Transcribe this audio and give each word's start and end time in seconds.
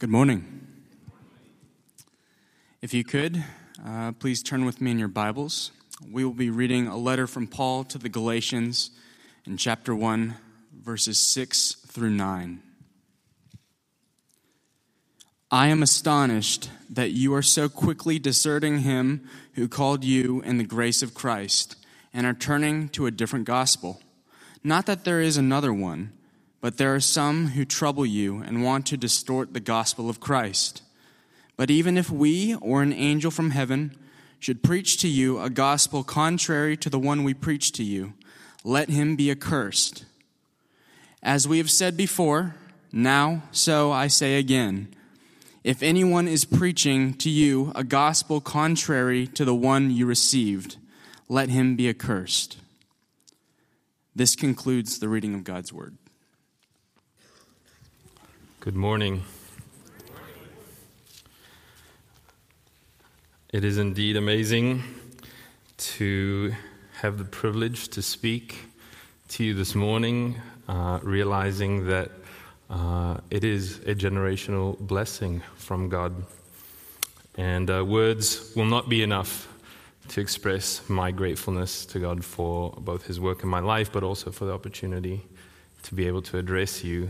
Good 0.00 0.10
morning. 0.10 0.64
If 2.80 2.94
you 2.94 3.02
could, 3.02 3.42
uh, 3.84 4.12
please 4.12 4.44
turn 4.44 4.64
with 4.64 4.80
me 4.80 4.92
in 4.92 4.98
your 5.00 5.08
Bibles. 5.08 5.72
We 6.08 6.24
will 6.24 6.34
be 6.34 6.50
reading 6.50 6.86
a 6.86 6.96
letter 6.96 7.26
from 7.26 7.48
Paul 7.48 7.82
to 7.82 7.98
the 7.98 8.08
Galatians 8.08 8.92
in 9.44 9.56
chapter 9.56 9.96
1, 9.96 10.36
verses 10.72 11.18
6 11.18 11.78
through 11.88 12.10
9. 12.10 12.62
I 15.50 15.66
am 15.66 15.82
astonished 15.82 16.70
that 16.88 17.10
you 17.10 17.34
are 17.34 17.42
so 17.42 17.68
quickly 17.68 18.20
deserting 18.20 18.82
him 18.82 19.28
who 19.54 19.66
called 19.66 20.04
you 20.04 20.42
in 20.42 20.58
the 20.58 20.64
grace 20.64 21.02
of 21.02 21.12
Christ 21.12 21.74
and 22.14 22.24
are 22.24 22.34
turning 22.34 22.88
to 22.90 23.06
a 23.06 23.10
different 23.10 23.46
gospel. 23.46 24.00
Not 24.62 24.86
that 24.86 25.04
there 25.04 25.20
is 25.20 25.36
another 25.36 25.72
one 25.74 26.12
but 26.60 26.76
there 26.76 26.94
are 26.94 27.00
some 27.00 27.48
who 27.48 27.64
trouble 27.64 28.04
you 28.04 28.42
and 28.42 28.64
want 28.64 28.86
to 28.86 28.96
distort 28.96 29.52
the 29.52 29.60
gospel 29.60 30.10
of 30.10 30.20
Christ. 30.20 30.82
But 31.56 31.70
even 31.70 31.96
if 31.96 32.10
we 32.10 32.54
or 32.56 32.82
an 32.82 32.92
angel 32.92 33.30
from 33.30 33.50
heaven 33.50 33.96
should 34.38 34.62
preach 34.62 34.98
to 34.98 35.08
you 35.08 35.40
a 35.40 35.50
gospel 35.50 36.04
contrary 36.04 36.76
to 36.76 36.90
the 36.90 36.98
one 36.98 37.24
we 37.24 37.34
preach 37.34 37.72
to 37.72 37.84
you, 37.84 38.14
let 38.64 38.88
him 38.88 39.16
be 39.16 39.30
accursed. 39.30 40.04
As 41.22 41.48
we 41.48 41.58
have 41.58 41.70
said 41.70 41.96
before, 41.96 42.54
now 42.92 43.42
so 43.50 43.90
I 43.92 44.06
say 44.06 44.38
again 44.38 44.94
if 45.64 45.82
anyone 45.82 46.28
is 46.28 46.44
preaching 46.44 47.14
to 47.14 47.28
you 47.28 47.72
a 47.74 47.84
gospel 47.84 48.40
contrary 48.40 49.26
to 49.26 49.44
the 49.44 49.54
one 49.54 49.90
you 49.90 50.06
received, 50.06 50.76
let 51.28 51.50
him 51.50 51.76
be 51.76 51.88
accursed. 51.88 52.58
This 54.14 54.34
concludes 54.34 54.98
the 54.98 55.08
reading 55.08 55.34
of 55.34 55.44
God's 55.44 55.72
word. 55.72 55.98
Good 58.60 58.74
morning. 58.74 59.22
It 63.52 63.62
is 63.62 63.78
indeed 63.78 64.16
amazing 64.16 64.82
to 65.76 66.52
have 66.94 67.18
the 67.18 67.24
privilege 67.24 67.86
to 67.90 68.02
speak 68.02 68.56
to 69.28 69.44
you 69.44 69.54
this 69.54 69.76
morning, 69.76 70.40
uh, 70.66 70.98
realizing 71.04 71.86
that 71.86 72.10
uh, 72.68 73.18
it 73.30 73.44
is 73.44 73.78
a 73.86 73.94
generational 73.94 74.76
blessing 74.76 75.40
from 75.56 75.88
God. 75.88 76.12
And 77.36 77.70
uh, 77.70 77.84
words 77.84 78.52
will 78.56 78.64
not 78.64 78.88
be 78.88 79.04
enough 79.04 79.46
to 80.08 80.20
express 80.20 80.88
my 80.88 81.12
gratefulness 81.12 81.86
to 81.86 82.00
God 82.00 82.24
for 82.24 82.72
both 82.76 83.06
His 83.06 83.20
work 83.20 83.44
in 83.44 83.48
my 83.48 83.60
life, 83.60 83.92
but 83.92 84.02
also 84.02 84.32
for 84.32 84.46
the 84.46 84.52
opportunity 84.52 85.20
to 85.84 85.94
be 85.94 86.08
able 86.08 86.22
to 86.22 86.38
address 86.38 86.82
you 86.82 87.08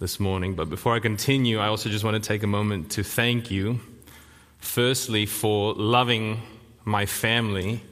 this 0.00 0.18
morning. 0.18 0.54
But 0.54 0.70
before 0.70 0.94
I 0.94 0.98
continue, 0.98 1.58
I 1.58 1.66
also 1.66 1.90
just 1.90 2.04
want 2.04 2.14
to 2.14 2.26
take 2.26 2.42
a 2.42 2.46
moment 2.46 2.92
to 2.92 3.04
thank 3.04 3.50
you, 3.50 3.80
firstly, 4.58 5.26
for 5.26 5.74
loving 5.74 6.40
my 6.86 7.04
family. 7.04 7.82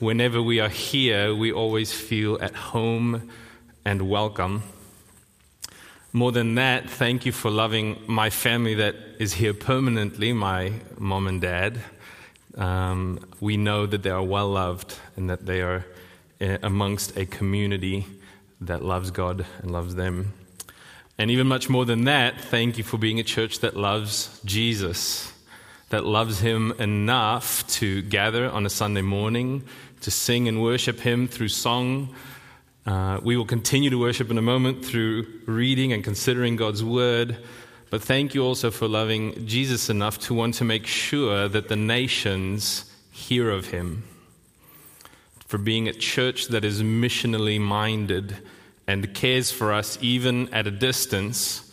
Whenever 0.00 0.42
we 0.42 0.58
are 0.58 0.68
here, 0.68 1.32
we 1.32 1.52
always 1.52 1.92
feel 1.92 2.36
at 2.42 2.56
home 2.56 3.30
and 3.84 4.10
welcome. 4.10 4.64
More 6.12 6.32
than 6.32 6.56
that, 6.56 6.90
thank 6.90 7.24
you 7.26 7.30
for 7.30 7.48
loving 7.48 7.96
my 8.08 8.28
family 8.28 8.74
that 8.74 8.96
is 9.20 9.34
here 9.34 9.54
permanently, 9.54 10.32
my 10.32 10.72
mom 10.98 11.28
and 11.28 11.40
dad. 11.40 11.78
Um, 12.56 13.20
we 13.38 13.56
know 13.56 13.86
that 13.86 14.02
they 14.02 14.10
are 14.10 14.22
well 14.22 14.48
loved 14.48 14.96
and 15.14 15.30
that 15.30 15.46
they 15.46 15.62
are 15.62 15.86
eh, 16.40 16.58
amongst 16.60 17.16
a 17.16 17.24
community 17.24 18.04
that 18.60 18.82
loves 18.84 19.12
God 19.12 19.46
and 19.62 19.70
loves 19.70 19.94
them. 19.94 20.34
And 21.22 21.30
even 21.30 21.46
much 21.46 21.68
more 21.68 21.84
than 21.84 22.02
that, 22.06 22.40
thank 22.40 22.78
you 22.78 22.82
for 22.82 22.98
being 22.98 23.20
a 23.20 23.22
church 23.22 23.60
that 23.60 23.76
loves 23.76 24.40
Jesus, 24.44 25.32
that 25.90 26.04
loves 26.04 26.40
Him 26.40 26.72
enough 26.80 27.64
to 27.78 28.02
gather 28.02 28.50
on 28.50 28.66
a 28.66 28.68
Sunday 28.68 29.02
morning, 29.02 29.62
to 30.00 30.10
sing 30.10 30.48
and 30.48 30.60
worship 30.60 30.98
Him 30.98 31.28
through 31.28 31.46
song. 31.46 32.12
Uh, 32.84 33.20
we 33.22 33.36
will 33.36 33.44
continue 33.44 33.88
to 33.88 34.00
worship 34.00 34.32
in 34.32 34.36
a 34.36 34.42
moment 34.42 34.84
through 34.84 35.24
reading 35.46 35.92
and 35.92 36.02
considering 36.02 36.56
God's 36.56 36.82
Word. 36.82 37.36
But 37.88 38.02
thank 38.02 38.34
you 38.34 38.42
also 38.42 38.72
for 38.72 38.88
loving 38.88 39.46
Jesus 39.46 39.88
enough 39.88 40.18
to 40.22 40.34
want 40.34 40.54
to 40.54 40.64
make 40.64 40.88
sure 40.88 41.46
that 41.46 41.68
the 41.68 41.76
nations 41.76 42.92
hear 43.12 43.48
of 43.48 43.66
Him, 43.66 44.02
for 45.46 45.58
being 45.58 45.86
a 45.86 45.92
church 45.92 46.48
that 46.48 46.64
is 46.64 46.82
missionally 46.82 47.60
minded 47.60 48.38
and 48.86 49.14
cares 49.14 49.50
for 49.50 49.72
us 49.72 49.98
even 50.00 50.52
at 50.52 50.66
a 50.66 50.70
distance 50.70 51.72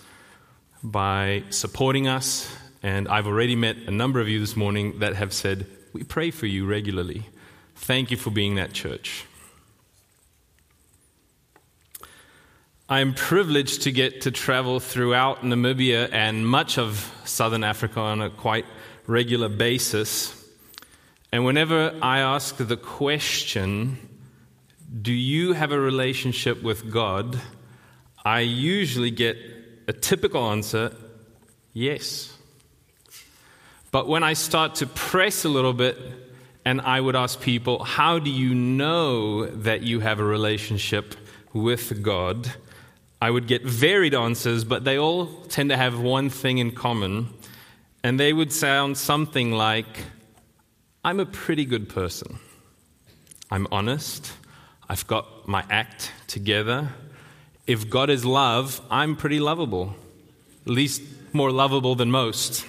by 0.84 1.44
supporting 1.50 2.08
us. 2.08 2.54
And 2.82 3.08
I've 3.08 3.28
already 3.28 3.56
met 3.56 3.78
a 3.88 3.92
number 3.92 4.20
of 4.20 4.30
you 4.30 4.40
this 4.40 4.56
morning 4.56 5.00
that 5.00 5.16
have 5.16 5.34
said, 5.34 5.66
We 5.94 6.04
pray 6.04 6.32
for 6.32 6.46
you 6.46 6.66
regularly. 6.66 7.28
Thank 7.76 8.12
you 8.12 8.18
for 8.18 8.32
being 8.32 8.56
that 8.56 8.74
church. 8.74 9.26
I 12.92 13.02
am 13.02 13.14
privileged 13.14 13.84
to 13.84 13.92
get 13.92 14.22
to 14.22 14.32
travel 14.32 14.80
throughout 14.80 15.44
Namibia 15.44 16.12
and 16.12 16.48
much 16.48 16.80
of 16.80 17.14
southern 17.24 17.64
Africa 17.64 18.00
on 18.00 18.20
a 18.20 18.32
quite 18.32 18.66
regular 19.06 19.48
basis. 19.48 20.36
And 21.32 21.46
whenever 21.46 21.96
I 22.02 22.20
ask 22.20 22.58
the 22.58 22.78
question, 22.78 24.09
do 25.02 25.14
you 25.14 25.54
have 25.54 25.72
a 25.72 25.80
relationship 25.80 26.64
with 26.64 26.92
God? 26.92 27.40
I 28.26 28.42
usually 28.42 29.12
get 29.12 29.38
a 29.88 29.94
typical 29.94 30.50
answer 30.50 30.96
yes. 31.74 32.36
But 33.92 34.08
when 34.08 34.24
I 34.24 34.34
start 34.34 34.76
to 34.76 34.88
press 34.88 35.46
a 35.46 35.50
little 35.50 35.74
bit, 35.74 35.98
and 36.66 36.82
I 36.82 37.02
would 37.02 37.16
ask 37.16 37.40
people, 37.40 37.84
How 37.84 38.20
do 38.20 38.30
you 38.30 38.54
know 38.54 39.46
that 39.46 39.82
you 39.82 40.00
have 40.02 40.20
a 40.20 40.24
relationship 40.24 41.16
with 41.54 42.04
God? 42.04 42.52
I 43.22 43.30
would 43.32 43.48
get 43.48 43.64
varied 43.64 44.14
answers, 44.14 44.64
but 44.64 44.86
they 44.86 44.98
all 44.98 45.26
tend 45.50 45.70
to 45.72 45.78
have 45.78 46.00
one 46.00 46.30
thing 46.30 46.58
in 46.58 46.72
common. 46.72 47.30
And 48.04 48.20
they 48.20 48.32
would 48.32 48.54
sound 48.54 48.98
something 48.98 49.52
like, 49.52 50.06
I'm 51.04 51.20
a 51.20 51.26
pretty 51.26 51.66
good 51.66 51.90
person. 51.90 52.40
I'm 53.52 53.68
honest. 53.72 54.32
I've 54.90 55.06
got 55.06 55.48
my 55.48 55.64
act 55.70 56.12
together. 56.28 56.90
If 57.68 57.90
God 57.90 58.10
is 58.10 58.26
love, 58.26 58.82
I'm 58.90 59.16
pretty 59.16 59.40
lovable, 59.40 59.96
at 60.66 60.72
least 60.72 61.04
more 61.32 61.52
lovable 61.52 61.94
than 61.94 62.10
most. 62.10 62.66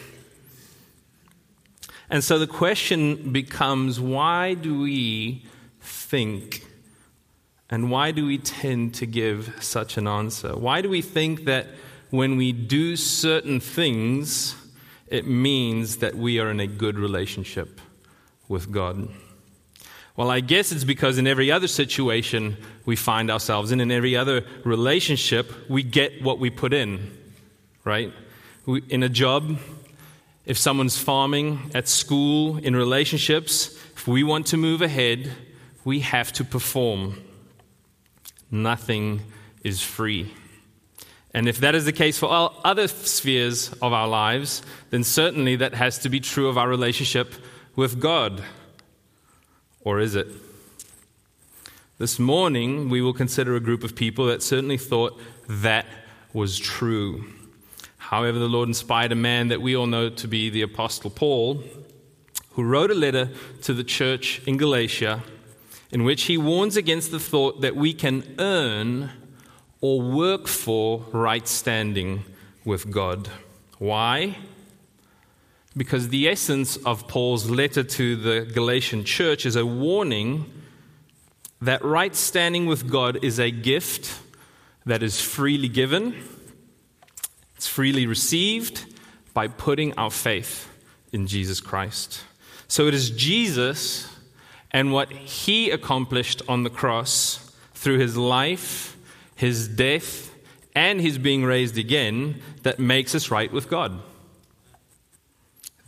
And 2.10 2.22
so 2.22 2.38
the 2.38 2.46
question 2.46 3.32
becomes 3.32 3.98
why 3.98 4.54
do 4.54 4.80
we 4.80 5.46
think 5.80 6.66
and 7.70 7.90
why 7.90 8.10
do 8.10 8.26
we 8.26 8.36
tend 8.36 8.94
to 8.94 9.06
give 9.06 9.56
such 9.60 9.96
an 9.96 10.08
answer? 10.08 10.56
Why 10.56 10.82
do 10.82 10.90
we 10.90 11.00
think 11.00 11.44
that 11.44 11.68
when 12.10 12.36
we 12.36 12.52
do 12.52 12.96
certain 12.96 13.60
things, 13.60 14.56
it 15.06 15.26
means 15.26 15.98
that 15.98 16.16
we 16.16 16.40
are 16.40 16.50
in 16.50 16.58
a 16.58 16.66
good 16.66 16.98
relationship 16.98 17.80
with 18.48 18.72
God? 18.72 19.08
Well, 20.16 20.30
I 20.30 20.40
guess 20.40 20.72
it's 20.72 20.84
because 20.84 21.18
in 21.18 21.26
every 21.26 21.50
other 21.50 21.68
situation 21.68 22.56
we 22.84 22.96
find 22.96 23.30
ourselves 23.30 23.72
in, 23.72 23.80
in 23.80 23.90
every 23.90 24.16
other 24.16 24.44
relationship, 24.64 25.52
we 25.68 25.82
get 25.82 26.22
what 26.22 26.38
we 26.38 26.50
put 26.50 26.72
in, 26.72 27.16
right? 27.84 28.12
We, 28.66 28.82
in 28.88 29.02
a 29.02 29.08
job, 29.08 29.58
if 30.44 30.58
someone's 30.58 30.98
farming, 30.98 31.70
at 31.74 31.88
school, 31.88 32.58
in 32.58 32.74
relationships, 32.74 33.78
if 33.96 34.08
we 34.08 34.22
want 34.22 34.46
to 34.46 34.56
move 34.56 34.82
ahead, 34.82 35.30
we 35.84 36.00
have 36.00 36.32
to 36.34 36.44
perform. 36.44 37.20
Nothing 38.50 39.22
is 39.62 39.80
free. 39.80 40.32
And 41.32 41.48
if 41.48 41.58
that 41.58 41.74
is 41.74 41.84
the 41.84 41.92
case 41.92 42.18
for 42.18 42.26
all 42.26 42.60
other 42.64 42.88
spheres 42.88 43.72
of 43.80 43.92
our 43.92 44.08
lives, 44.08 44.62
then 44.90 45.04
certainly 45.04 45.56
that 45.56 45.74
has 45.74 45.98
to 46.00 46.08
be 46.08 46.18
true 46.18 46.48
of 46.48 46.58
our 46.58 46.68
relationship 46.68 47.34
with 47.76 48.00
God. 48.00 48.42
Or 49.82 50.00
is 50.00 50.14
it? 50.14 50.28
This 51.98 52.18
morning, 52.18 52.88
we 52.88 53.02
will 53.02 53.12
consider 53.12 53.56
a 53.56 53.60
group 53.60 53.84
of 53.84 53.94
people 53.94 54.26
that 54.26 54.42
certainly 54.42 54.78
thought 54.78 55.20
that 55.48 55.86
was 56.32 56.58
true. 56.58 57.24
However, 57.98 58.38
the 58.38 58.48
Lord 58.48 58.68
inspired 58.68 59.12
a 59.12 59.16
man 59.16 59.48
that 59.48 59.60
we 59.60 59.76
all 59.76 59.86
know 59.86 60.10
to 60.10 60.28
be 60.28 60.50
the 60.50 60.62
Apostle 60.62 61.10
Paul, 61.10 61.62
who 62.52 62.62
wrote 62.62 62.90
a 62.90 62.94
letter 62.94 63.30
to 63.62 63.74
the 63.74 63.84
church 63.84 64.42
in 64.46 64.56
Galatia 64.56 65.22
in 65.90 66.04
which 66.04 66.24
he 66.24 66.38
warns 66.38 66.76
against 66.76 67.10
the 67.10 67.20
thought 67.20 67.60
that 67.60 67.76
we 67.76 67.92
can 67.92 68.34
earn 68.38 69.10
or 69.80 70.00
work 70.00 70.46
for 70.46 71.04
right 71.12 71.46
standing 71.48 72.24
with 72.64 72.90
God. 72.90 73.28
Why? 73.78 74.36
Because 75.80 76.10
the 76.10 76.28
essence 76.28 76.76
of 76.76 77.08
Paul's 77.08 77.48
letter 77.48 77.82
to 77.82 78.14
the 78.14 78.42
Galatian 78.52 79.02
church 79.02 79.46
is 79.46 79.56
a 79.56 79.64
warning 79.64 80.44
that 81.62 81.82
right 81.82 82.14
standing 82.14 82.66
with 82.66 82.90
God 82.90 83.24
is 83.24 83.40
a 83.40 83.50
gift 83.50 84.20
that 84.84 85.02
is 85.02 85.22
freely 85.22 85.68
given, 85.68 86.22
it's 87.56 87.66
freely 87.66 88.06
received 88.06 88.94
by 89.32 89.48
putting 89.48 89.96
our 89.96 90.10
faith 90.10 90.70
in 91.12 91.26
Jesus 91.26 91.62
Christ. 91.62 92.24
So 92.68 92.86
it 92.86 92.92
is 92.92 93.08
Jesus 93.08 94.06
and 94.70 94.92
what 94.92 95.10
he 95.10 95.70
accomplished 95.70 96.42
on 96.46 96.62
the 96.62 96.68
cross 96.68 97.54
through 97.72 98.00
his 98.00 98.18
life, 98.18 98.98
his 99.34 99.66
death, 99.66 100.30
and 100.74 101.00
his 101.00 101.16
being 101.16 101.42
raised 101.42 101.78
again 101.78 102.42
that 102.64 102.78
makes 102.78 103.14
us 103.14 103.30
right 103.30 103.50
with 103.50 103.70
God. 103.70 103.98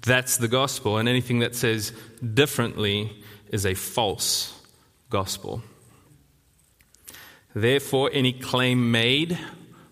That's 0.04 0.36
the 0.36 0.48
gospel, 0.48 0.98
and 0.98 1.08
anything 1.08 1.40
that 1.40 1.54
says 1.54 1.92
differently 2.34 3.22
is 3.50 3.64
a 3.64 3.74
false 3.74 4.60
gospel. 5.10 5.62
Therefore, 7.54 8.10
any 8.12 8.32
claim 8.32 8.90
made 8.90 9.38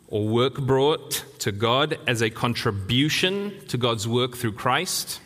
or 0.09 0.27
work 0.27 0.61
brought 0.61 1.25
to 1.39 1.53
God 1.53 1.99
as 2.07 2.23
a 2.23 2.31
contribution 2.31 3.55
to 3.69 3.79
God's 3.79 4.09
work 4.09 4.37
through 4.37 4.53
Christ 4.53 5.21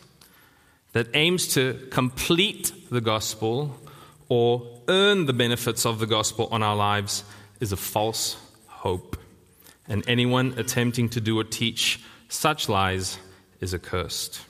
that 0.93 1.09
aims 1.15 1.49
to 1.55 1.89
complete 1.91 2.73
the 2.91 3.01
gospel 3.01 3.79
or 4.29 4.81
earn 4.89 5.27
the 5.27 5.33
benefits 5.33 5.87
of 5.87 5.99
the 5.99 6.07
gospel 6.07 6.49
on 6.51 6.63
our 6.63 6.77
lives 6.77 7.25
is 7.61 7.73
a 7.73 7.77
false 7.77 8.37
hope. 8.67 9.17
And 9.89 10.07
anyone 10.09 10.55
attempting 10.59 11.09
to 11.11 11.21
do 11.21 11.39
or 11.39 11.45
teach 11.45 12.01
such 12.29 12.69
lies 12.69 13.19
is 13.61 13.75
accursed. 13.75 14.41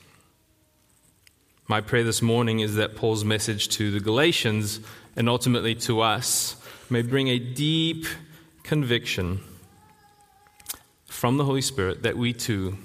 My 1.66 1.80
prayer 1.80 2.04
this 2.04 2.20
morning 2.20 2.60
is 2.60 2.74
that 2.74 2.94
Paul's 2.94 3.24
message 3.24 3.70
to 3.70 3.90
the 3.90 3.98
Galatians 3.98 4.80
and 5.16 5.30
ultimately 5.30 5.74
to 5.76 6.02
us 6.02 6.56
may 6.90 7.00
bring 7.00 7.28
a 7.28 7.38
deep 7.38 8.04
conviction 8.62 9.40
from 11.06 11.38
the 11.38 11.44
Holy 11.46 11.62
Spirit 11.62 12.02
that 12.02 12.18
we 12.18 12.34
too, 12.34 12.76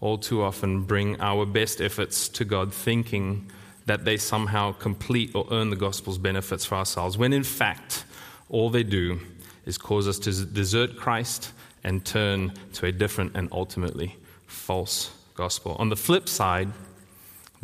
all 0.00 0.18
too 0.18 0.42
often, 0.42 0.82
bring 0.82 1.20
our 1.20 1.46
best 1.46 1.80
efforts 1.80 2.28
to 2.30 2.44
God 2.44 2.74
thinking 2.74 3.52
that 3.86 4.04
they 4.04 4.16
somehow 4.16 4.72
complete 4.72 5.32
or 5.36 5.46
earn 5.52 5.70
the 5.70 5.76
gospel's 5.76 6.18
benefits 6.18 6.64
for 6.64 6.74
ourselves, 6.74 7.16
when 7.16 7.32
in 7.32 7.44
fact, 7.44 8.04
all 8.48 8.68
they 8.68 8.82
do 8.82 9.20
is 9.64 9.78
cause 9.78 10.08
us 10.08 10.18
to 10.18 10.44
desert 10.44 10.96
Christ 10.96 11.52
and 11.84 12.04
turn 12.04 12.52
to 12.72 12.86
a 12.86 12.90
different 12.90 13.36
and 13.36 13.48
ultimately 13.52 14.16
false 14.48 15.12
gospel. 15.36 15.76
On 15.78 15.88
the 15.88 15.96
flip 15.96 16.28
side, 16.28 16.72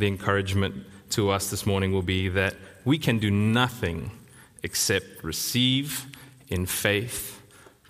the 0.01 0.09
encouragement 0.09 0.85
to 1.11 1.31
us 1.31 1.51
this 1.51 1.67
morning 1.67 1.93
will 1.93 2.03
be 2.03 2.29
that 2.29 2.55
we 2.85 2.99
can 2.99 3.19
do 3.19 3.31
nothing 3.31 4.11
except 4.63 5.23
receive 5.23 6.07
in 6.49 6.67
faith 6.67 7.41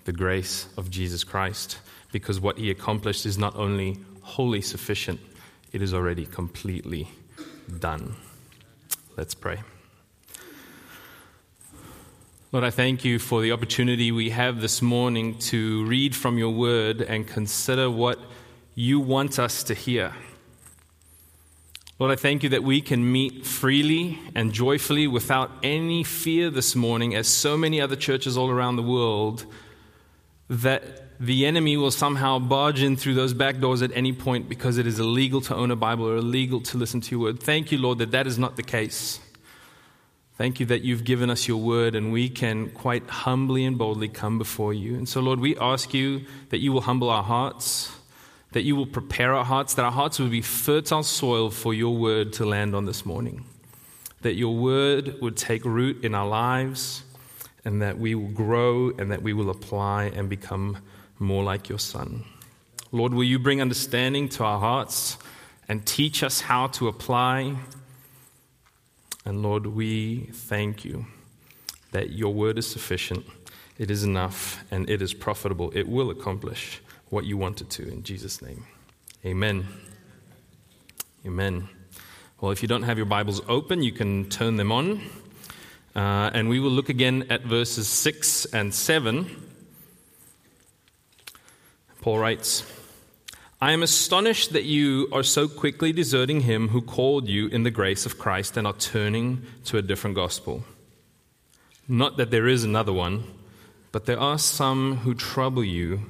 the 0.05 0.11
grace 0.11 0.67
of 0.77 0.89
Jesus 0.89 1.23
Christ 1.23 1.79
because 2.11 2.39
what 2.39 2.57
he 2.57 2.69
accomplished 2.69 3.25
is 3.25 3.37
not 3.37 3.55
only 3.55 3.97
wholly 4.21 4.61
sufficient, 4.61 5.19
it 5.71 5.81
is 5.81 5.93
already 5.93 6.25
completely 6.25 7.07
done. 7.79 8.15
Let's 9.17 9.33
pray. 9.33 9.59
Lord, 12.51 12.65
I 12.65 12.69
thank 12.69 13.05
you 13.05 13.17
for 13.17 13.41
the 13.41 13.53
opportunity 13.53 14.11
we 14.11 14.31
have 14.31 14.59
this 14.59 14.81
morning 14.81 15.39
to 15.39 15.85
read 15.85 16.13
from 16.15 16.37
your 16.37 16.49
word 16.49 17.01
and 17.01 17.25
consider 17.25 17.89
what 17.89 18.19
you 18.75 18.99
want 18.99 19.39
us 19.39 19.63
to 19.63 19.73
hear. 19.73 20.13
Lord, 22.01 22.11
I 22.11 22.15
thank 22.15 22.41
you 22.41 22.49
that 22.49 22.63
we 22.63 22.81
can 22.81 23.11
meet 23.11 23.45
freely 23.45 24.17
and 24.33 24.51
joyfully 24.51 25.05
without 25.05 25.51
any 25.61 26.03
fear 26.03 26.49
this 26.49 26.75
morning, 26.75 27.13
as 27.13 27.27
so 27.27 27.55
many 27.55 27.79
other 27.79 27.95
churches 27.95 28.35
all 28.35 28.49
around 28.49 28.77
the 28.77 28.81
world, 28.81 29.45
that 30.49 31.03
the 31.19 31.45
enemy 31.45 31.77
will 31.77 31.91
somehow 31.91 32.39
barge 32.39 32.81
in 32.81 32.97
through 32.97 33.13
those 33.13 33.35
back 33.35 33.59
doors 33.59 33.83
at 33.83 33.91
any 33.93 34.13
point 34.13 34.49
because 34.49 34.79
it 34.79 34.87
is 34.87 34.99
illegal 34.99 35.41
to 35.41 35.55
own 35.55 35.69
a 35.69 35.75
Bible 35.75 36.09
or 36.09 36.15
illegal 36.15 36.59
to 36.61 36.77
listen 36.79 37.01
to 37.01 37.11
your 37.11 37.19
word. 37.19 37.39
Thank 37.39 37.71
you, 37.71 37.77
Lord, 37.77 37.99
that 37.99 38.09
that 38.09 38.25
is 38.25 38.39
not 38.39 38.55
the 38.55 38.63
case. 38.63 39.19
Thank 40.39 40.59
you 40.59 40.65
that 40.65 40.81
you've 40.81 41.03
given 41.03 41.29
us 41.29 41.47
your 41.47 41.61
word 41.61 41.93
and 41.93 42.11
we 42.11 42.29
can 42.29 42.71
quite 42.71 43.07
humbly 43.11 43.63
and 43.63 43.77
boldly 43.77 44.07
come 44.07 44.39
before 44.39 44.73
you. 44.73 44.95
And 44.95 45.07
so, 45.07 45.21
Lord, 45.21 45.39
we 45.39 45.55
ask 45.57 45.93
you 45.93 46.25
that 46.49 46.61
you 46.61 46.71
will 46.73 46.81
humble 46.81 47.11
our 47.11 47.21
hearts, 47.21 47.91
that 48.51 48.63
you 48.63 48.75
will 48.75 48.85
prepare 48.85 49.33
our 49.33 49.45
hearts, 49.45 49.73
that 49.75 49.85
our 49.85 49.91
hearts 49.91 50.19
will 50.19 50.29
be 50.29 50.41
fertile 50.41 51.03
soil 51.03 51.49
for 51.49 51.73
your 51.73 51.95
word 51.95 52.33
to 52.33 52.45
land 52.45 52.75
on 52.75 52.85
this 52.85 53.05
morning, 53.05 53.45
that 54.21 54.33
your 54.35 54.55
word 54.55 55.15
would 55.21 55.37
take 55.37 55.63
root 55.65 56.03
in 56.03 56.13
our 56.13 56.27
lives, 56.27 57.03
and 57.63 57.81
that 57.81 57.97
we 57.97 58.15
will 58.15 58.29
grow 58.29 58.89
and 58.97 59.11
that 59.11 59.21
we 59.21 59.33
will 59.33 59.49
apply 59.49 60.05
and 60.05 60.29
become 60.29 60.77
more 61.19 61.43
like 61.43 61.69
your 61.69 61.79
Son. 61.79 62.23
Lord, 62.91 63.13
will 63.13 63.23
you 63.23 63.39
bring 63.39 63.61
understanding 63.61 64.27
to 64.29 64.43
our 64.43 64.59
hearts 64.59 65.17
and 65.69 65.85
teach 65.85 66.23
us 66.23 66.41
how 66.41 66.67
to 66.67 66.87
apply? 66.87 67.55
And 69.23 69.43
Lord, 69.43 69.67
we 69.67 70.29
thank 70.33 70.83
you 70.83 71.05
that 71.91 72.09
your 72.09 72.33
word 72.33 72.57
is 72.57 72.67
sufficient, 72.67 73.25
it 73.77 73.91
is 73.91 74.03
enough, 74.03 74.63
and 74.71 74.89
it 74.89 75.01
is 75.01 75.13
profitable. 75.13 75.71
It 75.75 75.87
will 75.87 76.09
accomplish 76.09 76.81
what 77.11 77.25
you 77.25 77.37
want 77.37 77.61
it 77.61 77.69
to. 77.69 77.87
In 77.87 78.01
Jesus' 78.01 78.41
name, 78.41 78.65
amen. 79.23 79.67
Amen. 81.23 81.69
Well, 82.39 82.51
if 82.51 82.63
you 82.63 82.67
don't 82.67 82.83
have 82.83 82.97
your 82.97 83.05
Bibles 83.05 83.39
open, 83.47 83.83
you 83.83 83.91
can 83.91 84.27
turn 84.29 84.57
them 84.57 84.71
on. 84.71 85.01
Uh, 85.95 86.31
and 86.33 86.49
we 86.49 86.59
will 86.59 86.71
look 86.71 86.89
again 86.89 87.27
at 87.29 87.43
verses 87.43 87.87
6 87.87 88.45
and 88.45 88.73
7 88.73 89.29
Paul 92.01 92.17
writes, 92.17 92.63
I 93.61 93.73
am 93.73 93.83
astonished 93.83 94.53
that 94.53 94.63
you 94.63 95.07
are 95.11 95.21
so 95.21 95.47
quickly 95.47 95.93
deserting 95.93 96.41
him 96.41 96.69
who 96.69 96.81
called 96.81 97.27
you 97.27 97.45
in 97.49 97.61
the 97.61 97.69
grace 97.69 98.07
of 98.07 98.17
Christ 98.17 98.57
and 98.57 98.65
are 98.65 98.73
turning 98.73 99.45
to 99.65 99.77
a 99.77 99.83
different 99.83 100.15
gospel. 100.15 100.63
Not 101.87 102.17
that 102.17 102.31
there 102.31 102.47
is 102.47 102.63
another 102.63 102.91
one, 102.91 103.25
but 103.91 104.07
there 104.07 104.19
are 104.19 104.39
some 104.39 104.97
who 104.97 105.13
trouble 105.13 105.63
you 105.63 106.01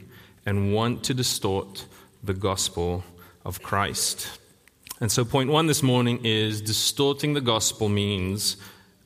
and 0.45 0.73
want 0.73 1.03
to 1.05 1.13
distort 1.13 1.85
the 2.23 2.33
gospel 2.33 3.03
of 3.45 3.61
Christ. 3.61 4.39
And 4.99 5.11
so, 5.11 5.25
point 5.25 5.49
one 5.49 5.67
this 5.67 5.81
morning 5.81 6.19
is 6.23 6.61
distorting 6.61 7.33
the 7.33 7.41
gospel 7.41 7.89
means 7.89 8.57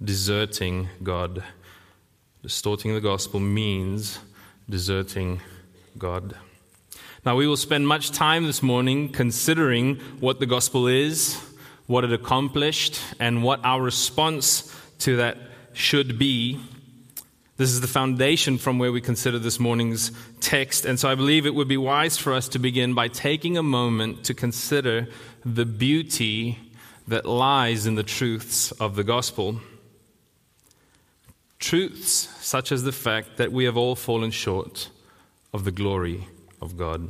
deserting 0.03 0.89
God. 1.03 1.43
Distorting 2.43 2.93
the 2.93 3.01
gospel 3.01 3.39
means 3.39 4.19
deserting 4.69 5.41
God. 5.97 6.35
Now, 7.25 7.35
we 7.35 7.47
will 7.47 7.57
spend 7.57 7.87
much 7.87 8.11
time 8.11 8.45
this 8.45 8.61
morning 8.61 9.09
considering 9.09 9.95
what 10.19 10.39
the 10.39 10.45
gospel 10.45 10.87
is, 10.87 11.41
what 11.87 12.04
it 12.04 12.13
accomplished, 12.13 12.99
and 13.19 13.42
what 13.42 13.61
our 13.63 13.81
response 13.81 14.75
to 14.99 15.15
that 15.15 15.37
should 15.73 16.19
be. 16.19 16.59
This 17.57 17.69
is 17.69 17.80
the 17.80 17.88
foundation 17.88 18.57
from 18.57 18.80
where 18.80 18.92
we 18.92 19.00
consider 19.00 19.40
this 19.40 19.62
morning's 19.62 20.12
text. 20.42 20.83
And 20.83 21.00
so 21.00 21.09
I 21.09 21.16
believe 21.16 21.45
it 21.45 21.56
would 21.56 21.69
be 21.69 21.78
wise 21.78 22.18
for 22.18 22.33
us 22.33 22.50
to 22.50 22.59
begin 22.59 22.94
by 22.94 23.07
taking 23.07 23.57
a 23.57 23.64
moment 23.64 24.26
to 24.26 24.33
consider 24.33 25.07
the 25.45 25.66
beauty 25.66 26.59
that 27.07 27.26
lies 27.26 27.85
in 27.85 27.95
the 27.95 28.04
truths 28.04 28.74
of 28.74 28.97
the 28.97 29.06
gospel. 29.06 29.62
Truths 31.57 32.28
such 32.45 32.74
as 32.74 32.83
the 32.83 32.92
fact 32.92 33.38
that 33.38 33.54
we 33.54 33.64
have 33.64 33.78
all 33.78 33.95
fallen 33.95 34.31
short 34.31 34.90
of 35.54 35.64
the 35.64 35.71
glory 35.71 36.28
of 36.62 36.76
God. 36.76 37.09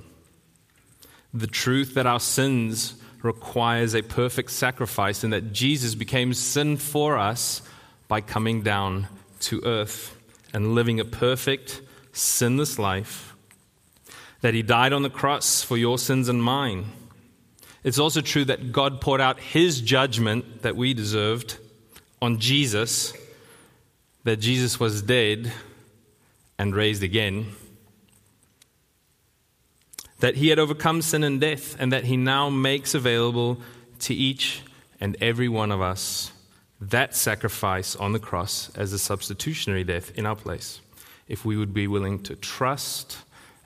The 1.34 1.48
truth 1.48 1.96
that 1.96 2.06
our 2.06 2.20
sins 2.20 2.94
requires 3.24 3.96
a 3.96 4.04
perfect 4.04 4.52
sacrifice 4.52 5.24
and 5.24 5.34
that 5.34 5.54
Jesus 5.54 5.96
became 5.96 6.36
sin 6.36 6.78
for 6.78 7.18
us 7.18 7.64
by 8.08 8.22
coming 8.22 8.62
down 8.62 9.08
to 9.40 9.60
earth 9.66 10.14
and 10.56 10.74
living 10.74 11.00
a 11.00 11.06
perfect, 11.06 11.82
sinless 12.14 12.80
life. 12.80 13.36
That 14.40 14.54
he 14.54 14.62
died 14.62 14.94
on 14.94 15.04
the 15.04 15.10
cross 15.10 15.62
for 15.62 15.76
your 15.76 15.98
sins 15.98 16.30
and 16.30 16.42
mine. 16.42 16.86
It's 17.84 18.00
also 18.00 18.22
true 18.22 18.46
that 18.46 18.72
God 18.72 19.02
poured 19.02 19.20
out 19.20 19.40
his 19.40 19.82
judgment 19.82 20.62
that 20.62 20.76
we 20.76 20.94
deserved 20.94 21.58
on 22.22 22.40
Jesus, 22.40 23.14
that 24.24 24.38
Jesus 24.38 24.80
was 24.80 25.02
dead 25.02 25.52
and 26.58 26.74
raised 26.74 27.04
again 27.04 27.48
that 30.20 30.38
he 30.38 30.48
had 30.48 30.58
overcome 30.60 31.02
sin 31.02 31.24
and 31.24 31.42
death, 31.42 31.76
and 31.78 31.92
that 31.92 32.06
he 32.06 32.18
now 32.18 32.50
makes 32.50 32.96
available 32.96 33.60
to 34.00 34.14
each 34.14 34.64
and 35.00 35.16
every 35.22 35.50
one 35.50 35.72
of 35.72 35.82
us 35.82 36.32
that 36.82 37.15
sacrifice 37.15 37.96
on 37.96 38.13
the 38.13 38.20
cross 38.20 38.70
as 38.75 38.94
a 38.94 39.00
substitutionary 39.00 39.84
death 39.84 40.12
in 40.17 40.25
our 40.25 40.36
place, 40.36 40.82
if 41.27 41.46
we 41.46 41.58
would 41.58 41.74
be 41.74 41.88
willing 41.88 42.22
to 42.24 42.36
trust 42.36 43.17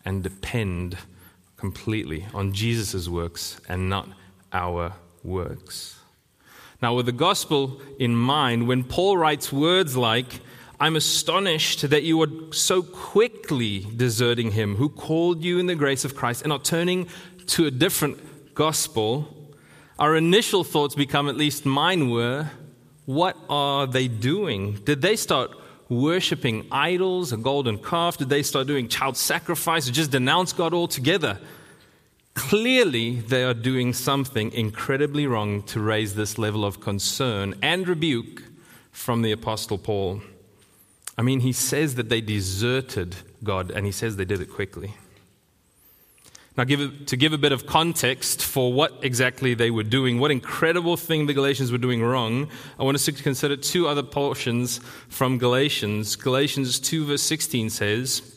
and 0.05 0.23
depend 0.23 0.97
completely 1.57 2.25
on 2.33 2.53
Jesus' 2.53 3.09
works 3.09 3.59
and 3.67 3.89
not 3.89 4.07
our 4.53 4.93
works. 5.23 5.99
Now, 6.81 6.93
with 6.93 7.07
the 7.07 7.11
gospel 7.11 7.81
in 7.99 8.15
mind, 8.15 8.67
when 8.67 8.85
Paul 8.85 9.17
writes 9.17 9.51
words 9.51 9.97
like, 9.97 10.39
I'm 10.79 10.95
astonished 10.95 11.89
that 11.89 12.03
you 12.03 12.21
are 12.21 12.53
so 12.53 12.81
quickly 12.81 13.85
deserting 13.97 14.51
him 14.51 14.75
who 14.75 14.87
called 14.87 15.43
you 15.43 15.59
in 15.59 15.65
the 15.65 15.75
grace 15.75 16.05
of 16.05 16.15
Christ 16.15 16.43
and 16.43 16.53
are 16.53 16.59
turning 16.59 17.09
to 17.47 17.65
a 17.65 17.71
different 17.71 18.55
gospel, 18.55 19.35
our 19.97 20.15
initial 20.15 20.63
thoughts 20.63 20.95
become, 20.95 21.27
at 21.27 21.35
least 21.35 21.65
mine 21.65 22.09
were, 22.09 22.49
what 23.09 23.35
are 23.49 23.87
they 23.87 24.07
doing? 24.07 24.73
Did 24.83 25.01
they 25.01 25.15
start 25.15 25.49
worshiping 25.89 26.67
idols, 26.71 27.33
a 27.33 27.37
golden 27.37 27.79
calf? 27.79 28.17
Did 28.17 28.29
they 28.29 28.43
start 28.43 28.67
doing 28.67 28.87
child 28.87 29.17
sacrifice 29.17 29.89
or 29.89 29.91
just 29.91 30.11
denounce 30.11 30.53
God 30.53 30.75
altogether? 30.75 31.39
Clearly, 32.35 33.15
they 33.21 33.43
are 33.43 33.55
doing 33.55 33.93
something 33.93 34.51
incredibly 34.51 35.25
wrong 35.25 35.63
to 35.63 35.79
raise 35.79 36.13
this 36.13 36.37
level 36.37 36.63
of 36.63 36.81
concern 36.81 37.55
and 37.63 37.87
rebuke 37.87 38.43
from 38.91 39.23
the 39.23 39.31
Apostle 39.31 39.79
Paul. 39.79 40.21
I 41.17 41.23
mean, 41.23 41.39
he 41.39 41.51
says 41.51 41.95
that 41.95 42.09
they 42.09 42.21
deserted 42.21 43.15
God, 43.43 43.71
and 43.71 43.87
he 43.87 43.91
says 43.91 44.17
they 44.17 44.23
did 44.23 44.39
it 44.39 44.53
quickly. 44.53 44.93
Now, 46.59 46.65
give 46.65 47.05
to 47.05 47.15
give 47.15 47.31
a 47.31 47.37
bit 47.37 47.53
of 47.53 47.67
context 47.67 48.43
for 48.43 48.73
what 48.73 48.91
exactly 49.01 49.53
they 49.53 49.71
were 49.71 49.81
doing, 49.81 50.19
what 50.19 50.29
incredible 50.29 50.97
thing 50.97 51.25
the 51.25 51.33
Galatians 51.33 51.71
were 51.71 51.77
doing 51.77 52.03
wrong, 52.03 52.49
I 52.77 52.83
want 52.83 52.95
us 52.95 53.05
to 53.05 53.13
consider 53.13 53.55
two 53.55 53.87
other 53.87 54.03
portions 54.03 54.81
from 55.07 55.37
Galatians. 55.37 56.17
Galatians 56.17 56.77
2, 56.81 57.05
verse 57.05 57.21
16 57.21 57.69
says, 57.69 58.35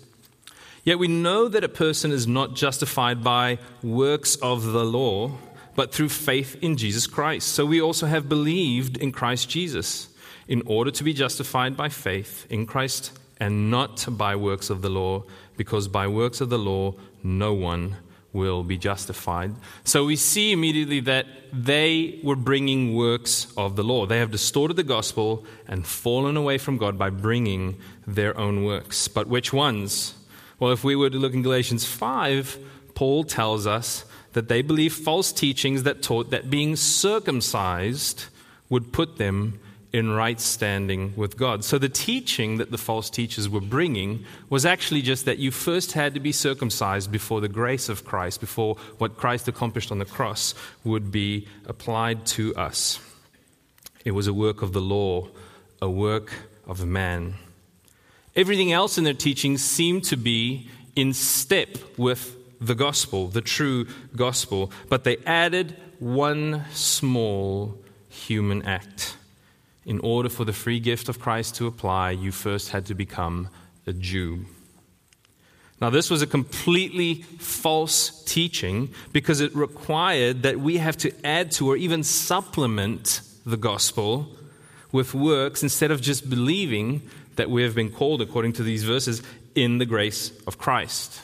Yet 0.84 1.00
we 1.00 1.08
know 1.08 1.48
that 1.48 1.64
a 1.64 1.68
person 1.68 2.12
is 2.12 2.28
not 2.28 2.54
justified 2.54 3.24
by 3.24 3.58
works 3.82 4.36
of 4.36 4.66
the 4.66 4.84
law, 4.84 5.32
but 5.74 5.92
through 5.92 6.10
faith 6.10 6.56
in 6.62 6.76
Jesus 6.76 7.08
Christ. 7.08 7.48
So 7.48 7.66
we 7.66 7.82
also 7.82 8.06
have 8.06 8.28
believed 8.28 8.98
in 8.98 9.10
Christ 9.10 9.50
Jesus 9.50 10.06
in 10.46 10.62
order 10.64 10.92
to 10.92 11.02
be 11.02 11.12
justified 11.12 11.76
by 11.76 11.88
faith 11.88 12.46
in 12.48 12.66
Christ 12.66 13.18
and 13.40 13.68
not 13.68 14.06
by 14.08 14.36
works 14.36 14.70
of 14.70 14.80
the 14.80 14.90
law, 14.90 15.24
because 15.56 15.88
by 15.88 16.06
works 16.06 16.40
of 16.40 16.50
the 16.50 16.58
law 16.58 16.94
no 17.24 17.52
one 17.52 17.96
will 18.32 18.62
be 18.62 18.78
justified. 18.78 19.54
So 19.84 20.04
we 20.04 20.16
see 20.16 20.52
immediately 20.52 21.00
that 21.00 21.26
they 21.52 22.18
were 22.22 22.36
bringing 22.36 22.94
works 22.94 23.52
of 23.56 23.76
the 23.76 23.84
law. 23.84 24.06
They 24.06 24.18
have 24.18 24.30
distorted 24.30 24.74
the 24.74 24.82
gospel 24.82 25.44
and 25.68 25.86
fallen 25.86 26.36
away 26.36 26.58
from 26.58 26.78
God 26.78 26.98
by 26.98 27.10
bringing 27.10 27.76
their 28.06 28.38
own 28.38 28.64
works. 28.64 29.08
But 29.08 29.28
which 29.28 29.52
ones? 29.52 30.14
Well, 30.58 30.72
if 30.72 30.82
we 30.82 30.96
were 30.96 31.10
to 31.10 31.18
look 31.18 31.34
in 31.34 31.42
Galatians 31.42 31.84
5, 31.84 32.58
Paul 32.94 33.24
tells 33.24 33.66
us 33.66 34.04
that 34.32 34.48
they 34.48 34.62
believe 34.62 34.94
false 34.94 35.32
teachings 35.32 35.82
that 35.82 36.02
taught 36.02 36.30
that 36.30 36.48
being 36.48 36.76
circumcised 36.76 38.26
would 38.70 38.92
put 38.92 39.18
them 39.18 39.60
in 39.92 40.10
right 40.10 40.40
standing 40.40 41.12
with 41.16 41.36
God. 41.36 41.64
So 41.64 41.78
the 41.78 41.88
teaching 41.88 42.56
that 42.56 42.70
the 42.70 42.78
false 42.78 43.10
teachers 43.10 43.48
were 43.48 43.60
bringing 43.60 44.24
was 44.48 44.64
actually 44.64 45.02
just 45.02 45.26
that 45.26 45.38
you 45.38 45.50
first 45.50 45.92
had 45.92 46.14
to 46.14 46.20
be 46.20 46.32
circumcised 46.32 47.12
before 47.12 47.42
the 47.42 47.48
grace 47.48 47.90
of 47.90 48.04
Christ, 48.04 48.40
before 48.40 48.76
what 48.98 49.18
Christ 49.18 49.48
accomplished 49.48 49.92
on 49.92 49.98
the 49.98 50.06
cross 50.06 50.54
would 50.82 51.12
be 51.12 51.46
applied 51.66 52.24
to 52.26 52.54
us. 52.54 53.00
It 54.04 54.12
was 54.12 54.26
a 54.26 54.34
work 54.34 54.62
of 54.62 54.72
the 54.72 54.80
law, 54.80 55.28
a 55.82 55.90
work 55.90 56.32
of 56.66 56.84
man. 56.86 57.34
Everything 58.34 58.72
else 58.72 58.96
in 58.96 59.04
their 59.04 59.12
teaching 59.12 59.58
seemed 59.58 60.04
to 60.04 60.16
be 60.16 60.70
in 60.96 61.12
step 61.12 61.68
with 61.98 62.36
the 62.60 62.74
gospel, 62.74 63.28
the 63.28 63.42
true 63.42 63.86
gospel, 64.16 64.72
but 64.88 65.04
they 65.04 65.18
added 65.26 65.76
one 65.98 66.64
small 66.72 67.78
human 68.08 68.62
act 68.62 69.16
in 69.84 69.98
order 70.00 70.28
for 70.28 70.44
the 70.44 70.52
free 70.52 70.80
gift 70.80 71.08
of 71.08 71.18
Christ 71.18 71.56
to 71.56 71.66
apply, 71.66 72.12
you 72.12 72.32
first 72.32 72.70
had 72.70 72.86
to 72.86 72.94
become 72.94 73.48
a 73.86 73.92
Jew. 73.92 74.46
Now, 75.80 75.90
this 75.90 76.10
was 76.10 76.22
a 76.22 76.26
completely 76.28 77.22
false 77.22 78.22
teaching 78.24 78.94
because 79.12 79.40
it 79.40 79.54
required 79.56 80.44
that 80.44 80.60
we 80.60 80.76
have 80.76 80.96
to 80.98 81.12
add 81.26 81.50
to 81.52 81.70
or 81.70 81.76
even 81.76 82.04
supplement 82.04 83.20
the 83.44 83.56
gospel 83.56 84.28
with 84.92 85.14
works 85.14 85.62
instead 85.62 85.90
of 85.90 86.00
just 86.00 86.30
believing 86.30 87.02
that 87.36 87.50
we 87.50 87.62
have 87.62 87.74
been 87.74 87.90
called, 87.90 88.22
according 88.22 88.52
to 88.52 88.62
these 88.62 88.84
verses, 88.84 89.22
in 89.54 89.78
the 89.78 89.86
grace 89.86 90.30
of 90.46 90.58
Christ. 90.58 91.20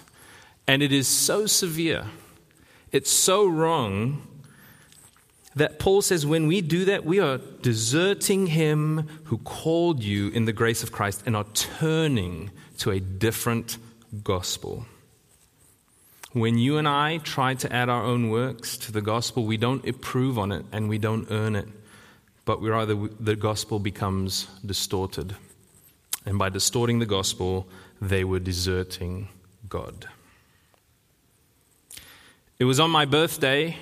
And 0.67 0.83
it 0.83 0.93
is 0.93 1.07
so 1.07 1.47
severe, 1.47 2.07
it's 2.91 3.11
so 3.11 3.47
wrong 3.47 4.27
that 5.59 5.79
Paul 5.79 6.03
says 6.03 6.27
when 6.27 6.47
we 6.47 6.61
do 6.61 6.85
that, 6.87 7.05
we 7.05 7.21
are 7.21 7.39
deserting 7.39 8.49
him 8.49 9.09
who 9.25 9.39
called 9.39 10.03
you 10.03 10.29
in 10.29 10.45
the 10.45 10.53
grace 10.53 10.83
of 10.83 10.93
Christ 10.93 11.23
and 11.27 11.37
are 11.37 11.47
turning 11.55 12.51
to 12.79 12.91
a 12.91 13.01
different 13.01 13.79
gospel. 14.25 14.87
When 16.33 16.59
you 16.59 16.77
and 16.77 16.87
I 16.87 17.19
try 17.19 17.55
to 17.55 17.73
add 17.73 17.89
our 17.89 18.05
own 18.05 18.31
works 18.31 18.77
to 18.79 18.93
the 18.93 19.01
gospel, 19.01 19.45
we 19.45 19.57
don't 19.57 19.85
improve 19.85 20.39
on 20.39 20.53
it 20.53 20.65
and 20.73 20.89
we 20.89 20.99
don't 20.99 21.27
earn 21.31 21.57
it, 21.57 21.69
but 22.45 22.61
we 22.61 22.69
rather 22.69 23.09
the 23.19 23.37
gospel 23.37 23.79
becomes 23.79 24.47
distorted. 24.65 25.35
And 26.27 26.39
by 26.39 26.51
distorting 26.51 26.99
the 26.99 27.07
gospel, 27.07 27.67
they 28.01 28.25
were 28.25 28.39
deserting 28.39 29.29
God. 29.69 30.07
It 32.59 32.65
was 32.65 32.79
on 32.79 32.91
my 32.91 33.05
birthday 33.05 33.77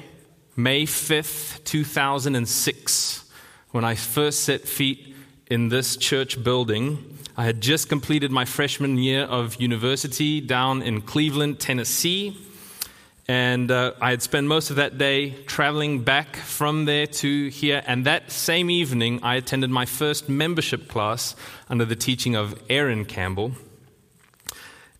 May 0.58 0.84
5th, 0.84 1.62
2006, 1.64 3.30
when 3.72 3.84
I 3.84 3.94
first 3.94 4.44
set 4.44 4.62
feet 4.62 5.14
in 5.48 5.68
this 5.68 5.98
church 5.98 6.42
building. 6.42 7.18
I 7.36 7.44
had 7.44 7.60
just 7.60 7.90
completed 7.90 8.30
my 8.30 8.46
freshman 8.46 8.96
year 8.96 9.24
of 9.24 9.60
university 9.60 10.40
down 10.40 10.80
in 10.80 11.02
Cleveland, 11.02 11.60
Tennessee. 11.60 12.38
And 13.28 13.70
uh, 13.70 13.92
I 14.00 14.08
had 14.08 14.22
spent 14.22 14.46
most 14.46 14.70
of 14.70 14.76
that 14.76 14.96
day 14.96 15.32
traveling 15.44 16.04
back 16.04 16.36
from 16.36 16.86
there 16.86 17.06
to 17.06 17.48
here. 17.50 17.82
And 17.86 18.06
that 18.06 18.30
same 18.30 18.70
evening, 18.70 19.20
I 19.22 19.34
attended 19.34 19.68
my 19.68 19.84
first 19.84 20.26
membership 20.26 20.88
class 20.88 21.36
under 21.68 21.84
the 21.84 21.96
teaching 21.96 22.34
of 22.34 22.58
Aaron 22.70 23.04
Campbell. 23.04 23.52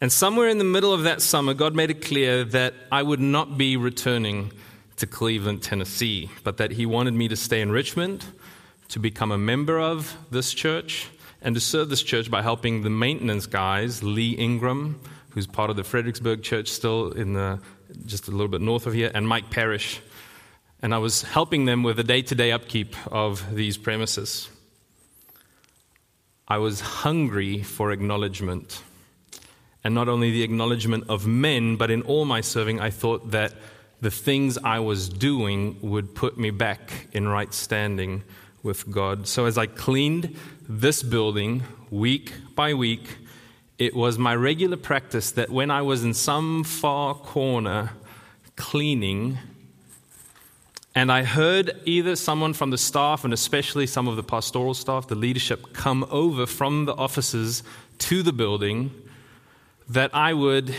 And 0.02 0.12
somewhere 0.12 0.50
in 0.50 0.58
the 0.58 0.64
middle 0.64 0.92
of 0.92 1.04
that 1.04 1.22
summer, 1.22 1.54
God 1.54 1.74
made 1.74 1.90
it 1.90 2.04
clear 2.04 2.44
that 2.44 2.74
I 2.92 3.02
would 3.02 3.20
not 3.20 3.56
be 3.56 3.78
returning 3.78 4.52
to 4.96 5.06
Cleveland, 5.06 5.62
Tennessee, 5.62 6.30
but 6.42 6.56
that 6.56 6.72
he 6.72 6.86
wanted 6.86 7.14
me 7.14 7.28
to 7.28 7.36
stay 7.36 7.60
in 7.60 7.70
Richmond, 7.70 8.24
to 8.88 8.98
become 8.98 9.30
a 9.32 9.38
member 9.38 9.78
of 9.78 10.16
this 10.30 10.54
church, 10.54 11.08
and 11.42 11.54
to 11.54 11.60
serve 11.60 11.88
this 11.88 12.02
church 12.02 12.30
by 12.30 12.42
helping 12.42 12.82
the 12.82 12.90
maintenance 12.90 13.46
guys, 13.46 14.02
Lee 14.02 14.32
Ingram, 14.32 15.00
who's 15.30 15.46
part 15.46 15.70
of 15.70 15.76
the 15.76 15.84
Fredericksburg 15.84 16.42
church 16.42 16.68
still 16.68 17.12
in 17.12 17.34
the 17.34 17.60
just 18.04 18.28
a 18.28 18.30
little 18.30 18.48
bit 18.48 18.60
north 18.60 18.86
of 18.86 18.94
here, 18.94 19.10
and 19.14 19.28
Mike 19.28 19.50
Parrish. 19.50 20.00
And 20.82 20.94
I 20.94 20.98
was 20.98 21.22
helping 21.22 21.64
them 21.64 21.82
with 21.82 21.96
the 21.96 22.04
day 22.04 22.22
to 22.22 22.34
day 22.34 22.52
upkeep 22.52 22.94
of 23.12 23.54
these 23.54 23.78
premises. 23.78 24.48
I 26.48 26.58
was 26.58 26.80
hungry 26.80 27.62
for 27.62 27.92
acknowledgement. 27.92 28.82
And 29.82 29.94
not 29.94 30.08
only 30.08 30.30
the 30.30 30.42
acknowledgement 30.42 31.04
of 31.08 31.26
men, 31.26 31.76
but 31.76 31.90
in 31.90 32.02
all 32.02 32.24
my 32.24 32.40
serving, 32.40 32.80
I 32.80 32.90
thought 32.90 33.30
that 33.30 33.54
the 34.00 34.10
things 34.10 34.58
I 34.58 34.78
was 34.80 35.08
doing 35.08 35.78
would 35.80 36.14
put 36.14 36.38
me 36.38 36.50
back 36.50 37.08
in 37.12 37.28
right 37.28 37.52
standing 37.52 38.22
with 38.62 38.90
God. 38.90 39.26
So 39.26 39.46
as 39.46 39.56
I 39.56 39.66
cleaned 39.66 40.36
this 40.68 41.02
building 41.02 41.62
week 41.90 42.32
by 42.54 42.74
week, 42.74 43.16
it 43.78 43.94
was 43.94 44.18
my 44.18 44.34
regular 44.34 44.76
practice 44.76 45.30
that 45.32 45.50
when 45.50 45.70
I 45.70 45.82
was 45.82 46.04
in 46.04 46.14
some 46.14 46.64
far 46.64 47.14
corner 47.14 47.90
cleaning, 48.56 49.38
and 50.94 51.12
I 51.12 51.24
heard 51.24 51.78
either 51.84 52.16
someone 52.16 52.54
from 52.54 52.70
the 52.70 52.78
staff, 52.78 53.22
and 53.22 53.34
especially 53.34 53.86
some 53.86 54.08
of 54.08 54.16
the 54.16 54.22
pastoral 54.22 54.72
staff, 54.72 55.08
the 55.08 55.14
leadership, 55.14 55.74
come 55.74 56.06
over 56.10 56.46
from 56.46 56.86
the 56.86 56.94
offices 56.94 57.62
to 57.98 58.22
the 58.22 58.32
building, 58.32 58.90
that 59.90 60.14
I 60.14 60.32
would, 60.32 60.74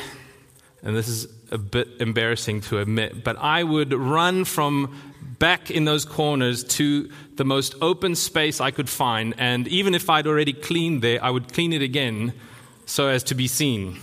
and 0.84 0.96
this 0.96 1.08
is 1.08 1.28
a 1.52 1.58
bit 1.58 1.88
embarrassing 2.00 2.62
to 2.62 2.80
admit, 2.80 3.24
but 3.24 3.38
I 3.38 3.64
would 3.64 3.94
run 3.94 4.46
from 4.46 4.96
back 5.40 5.70
in 5.70 5.86
those 5.86 6.06
corners 6.06 6.64
to 6.64 7.10
the 7.36 7.46
most 7.46 7.76
open 7.82 8.16
space 8.16 8.60
I 8.60 8.72
could 8.72 8.90
find. 8.90 9.36
And 9.38 9.68
even 9.68 9.94
if 9.96 10.10
I'd 10.10 10.28
already 10.28 10.54
cleaned 10.54 11.02
there, 11.02 11.24
I 11.24 11.30
would 11.30 11.54
clean 11.54 11.74
it 11.74 11.82
again 11.82 12.34
so 12.86 13.08
as 13.08 13.24
to 13.24 13.36
be 13.36 13.48
seen 13.48 14.00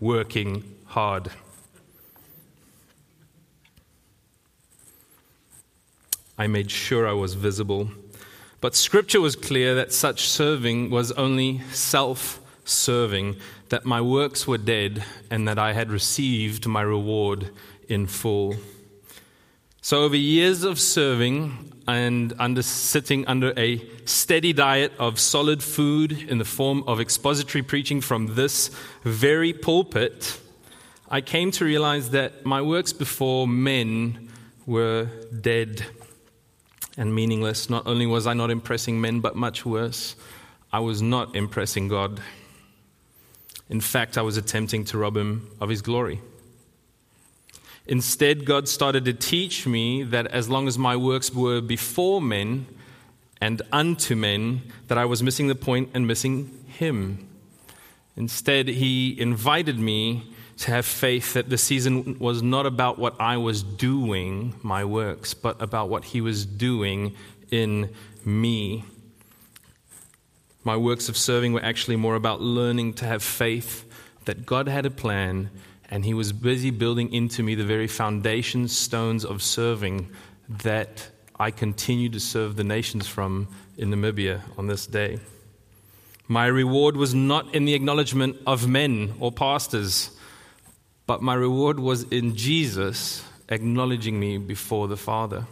working 0.00 0.64
hard. 0.86 1.30
I 6.38 6.46
made 6.46 6.70
sure 6.70 7.06
I 7.06 7.12
was 7.12 7.34
visible. 7.34 7.90
But 8.60 8.74
scripture 8.74 9.20
was 9.20 9.36
clear 9.36 9.74
that 9.74 9.92
such 9.92 10.28
serving 10.28 10.90
was 10.90 11.12
only 11.12 11.60
self 11.72 12.40
serving 12.64 13.36
that 13.72 13.86
my 13.86 14.02
works 14.02 14.46
were 14.46 14.58
dead 14.58 15.02
and 15.30 15.48
that 15.48 15.58
I 15.58 15.72
had 15.72 15.90
received 15.90 16.66
my 16.66 16.82
reward 16.82 17.48
in 17.88 18.06
full. 18.06 18.56
So, 19.80 20.02
over 20.02 20.14
years 20.14 20.62
of 20.62 20.78
serving 20.78 21.72
and 21.88 22.34
under, 22.38 22.60
sitting 22.60 23.26
under 23.26 23.54
a 23.58 23.82
steady 24.04 24.52
diet 24.52 24.92
of 24.98 25.18
solid 25.18 25.62
food 25.62 26.12
in 26.12 26.36
the 26.36 26.44
form 26.44 26.84
of 26.86 27.00
expository 27.00 27.62
preaching 27.62 28.02
from 28.02 28.34
this 28.34 28.68
very 29.04 29.54
pulpit, 29.54 30.38
I 31.08 31.22
came 31.22 31.50
to 31.52 31.64
realize 31.64 32.10
that 32.10 32.44
my 32.44 32.60
works 32.60 32.92
before 32.92 33.48
men 33.48 34.28
were 34.66 35.08
dead 35.40 35.86
and 36.98 37.14
meaningless. 37.14 37.70
Not 37.70 37.86
only 37.86 38.04
was 38.04 38.26
I 38.26 38.34
not 38.34 38.50
impressing 38.50 39.00
men, 39.00 39.20
but 39.20 39.34
much 39.34 39.64
worse, 39.64 40.14
I 40.70 40.80
was 40.80 41.00
not 41.00 41.34
impressing 41.34 41.88
God. 41.88 42.20
In 43.72 43.80
fact, 43.80 44.18
I 44.18 44.22
was 44.22 44.36
attempting 44.36 44.84
to 44.84 44.98
rob 44.98 45.16
him 45.16 45.48
of 45.58 45.70
his 45.70 45.80
glory. 45.80 46.20
Instead, 47.86 48.44
God 48.44 48.68
started 48.68 49.06
to 49.06 49.14
teach 49.14 49.66
me 49.66 50.02
that 50.02 50.26
as 50.26 50.50
long 50.50 50.68
as 50.68 50.76
my 50.76 50.94
works 50.94 51.32
were 51.32 51.62
before 51.62 52.20
men 52.20 52.66
and 53.40 53.62
unto 53.72 54.14
men, 54.14 54.60
that 54.88 54.98
I 54.98 55.06
was 55.06 55.22
missing 55.22 55.46
the 55.46 55.54
point 55.54 55.88
and 55.94 56.06
missing 56.06 56.50
Him. 56.68 57.26
Instead, 58.14 58.68
He 58.68 59.18
invited 59.18 59.78
me 59.78 60.34
to 60.58 60.70
have 60.70 60.84
faith 60.84 61.32
that 61.32 61.48
the 61.48 61.56
season 61.56 62.18
was 62.18 62.42
not 62.42 62.66
about 62.66 62.98
what 62.98 63.18
I 63.18 63.38
was 63.38 63.62
doing, 63.62 64.54
my 64.62 64.84
works, 64.84 65.32
but 65.32 65.60
about 65.62 65.88
what 65.88 66.04
He 66.04 66.20
was 66.20 66.44
doing 66.44 67.16
in 67.50 67.88
me. 68.22 68.84
My 70.64 70.76
works 70.76 71.08
of 71.08 71.16
serving 71.16 71.52
were 71.52 71.64
actually 71.64 71.96
more 71.96 72.14
about 72.14 72.40
learning 72.40 72.94
to 72.94 73.06
have 73.06 73.22
faith 73.22 73.84
that 74.26 74.46
God 74.46 74.68
had 74.68 74.86
a 74.86 74.90
plan 74.90 75.50
and 75.90 76.04
He 76.04 76.14
was 76.14 76.32
busy 76.32 76.70
building 76.70 77.12
into 77.12 77.42
me 77.42 77.54
the 77.54 77.64
very 77.64 77.86
foundation 77.88 78.68
stones 78.68 79.24
of 79.24 79.42
serving 79.42 80.10
that 80.48 81.10
I 81.38 81.50
continue 81.50 82.08
to 82.10 82.20
serve 82.20 82.56
the 82.56 82.64
nations 82.64 83.06
from 83.08 83.48
in 83.76 83.90
Namibia 83.90 84.40
on 84.56 84.68
this 84.68 84.86
day. 84.86 85.18
My 86.28 86.46
reward 86.46 86.96
was 86.96 87.14
not 87.14 87.54
in 87.54 87.64
the 87.64 87.74
acknowledgement 87.74 88.36
of 88.46 88.68
men 88.68 89.14
or 89.18 89.32
pastors, 89.32 90.10
but 91.06 91.20
my 91.20 91.34
reward 91.34 91.80
was 91.80 92.04
in 92.04 92.36
Jesus 92.36 93.24
acknowledging 93.48 94.18
me 94.18 94.38
before 94.38 94.88
the 94.88 94.96
Father. 94.96 95.46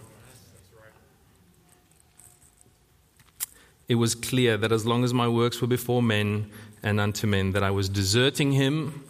It 3.91 3.97
was 3.97 4.15
clear 4.15 4.57
that 4.57 4.71
as 4.71 4.87
long 4.87 5.03
as 5.03 5.13
my 5.13 5.27
works 5.27 5.61
were 5.61 5.67
before 5.67 6.01
men 6.01 6.49
and 6.81 7.01
unto 7.01 7.27
men, 7.27 7.51
that 7.51 7.65
I 7.65 7.73
was 7.73 7.89
deserting 7.89 8.53
Him 8.53 9.03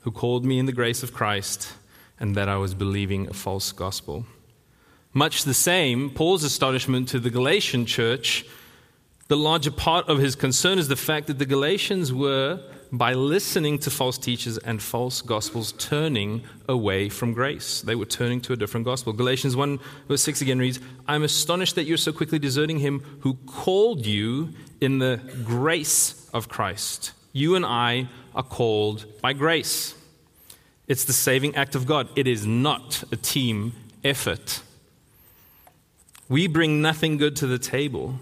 who 0.00 0.10
called 0.10 0.44
me 0.44 0.58
in 0.58 0.66
the 0.66 0.72
grace 0.72 1.04
of 1.04 1.14
Christ, 1.14 1.72
and 2.18 2.34
that 2.34 2.48
I 2.48 2.56
was 2.56 2.74
believing 2.74 3.28
a 3.28 3.32
false 3.32 3.70
gospel. 3.70 4.26
Much 5.12 5.44
the 5.44 5.54
same, 5.54 6.10
Paul's 6.10 6.42
astonishment 6.42 7.08
to 7.10 7.20
the 7.20 7.30
Galatian 7.30 7.86
church, 7.86 8.44
the 9.28 9.36
larger 9.36 9.70
part 9.70 10.08
of 10.08 10.18
his 10.18 10.34
concern 10.34 10.80
is 10.80 10.88
the 10.88 10.96
fact 10.96 11.28
that 11.28 11.38
the 11.38 11.46
Galatians 11.46 12.12
were, 12.12 12.60
by 12.98 13.12
listening 13.14 13.78
to 13.80 13.90
false 13.90 14.18
teachers 14.18 14.56
and 14.56 14.80
false 14.80 15.20
gospels, 15.20 15.72
turning 15.72 16.44
away 16.68 17.08
from 17.08 17.32
grace. 17.32 17.80
They 17.80 17.96
were 17.96 18.04
turning 18.04 18.40
to 18.42 18.52
a 18.52 18.56
different 18.56 18.86
gospel. 18.86 19.12
Galatians 19.12 19.56
1, 19.56 19.80
verse 20.06 20.22
6 20.22 20.42
again 20.42 20.60
reads 20.60 20.78
I'm 21.08 21.24
astonished 21.24 21.74
that 21.74 21.84
you're 21.84 21.96
so 21.96 22.12
quickly 22.12 22.38
deserting 22.38 22.78
him 22.78 23.00
who 23.20 23.34
called 23.46 24.06
you 24.06 24.50
in 24.80 25.00
the 25.00 25.20
grace 25.44 26.30
of 26.32 26.48
Christ. 26.48 27.12
You 27.32 27.56
and 27.56 27.66
I 27.66 28.08
are 28.32 28.44
called 28.44 29.06
by 29.20 29.32
grace. 29.32 29.96
It's 30.86 31.04
the 31.04 31.12
saving 31.12 31.56
act 31.56 31.74
of 31.74 31.86
God. 31.86 32.08
It 32.14 32.28
is 32.28 32.46
not 32.46 33.02
a 33.10 33.16
team 33.16 33.72
effort. 34.04 34.62
We 36.28 36.46
bring 36.46 36.80
nothing 36.80 37.16
good 37.16 37.34
to 37.36 37.48
the 37.48 37.58
table. 37.58 38.20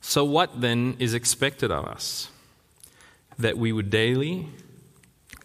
So, 0.00 0.24
what 0.24 0.62
then 0.62 0.96
is 0.98 1.12
expected 1.12 1.70
of 1.70 1.84
us? 1.84 2.30
That 3.38 3.56
we 3.56 3.72
would 3.72 3.90
daily 3.90 4.48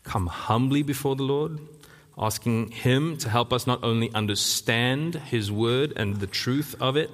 come 0.04 0.28
humbly 0.28 0.84
before 0.84 1.16
the 1.16 1.24
Lord, 1.24 1.60
asking 2.18 2.72
Him 2.72 3.18
to 3.18 3.30
help 3.30 3.54
us 3.54 3.66
not 3.66 3.84
only 3.84 4.14
understand 4.14 5.16
His 5.16 5.52
word 5.52 5.94
and 5.96 6.18
the 6.18 6.28
truth 6.28 6.76
of 6.80 6.98
it, 6.98 7.10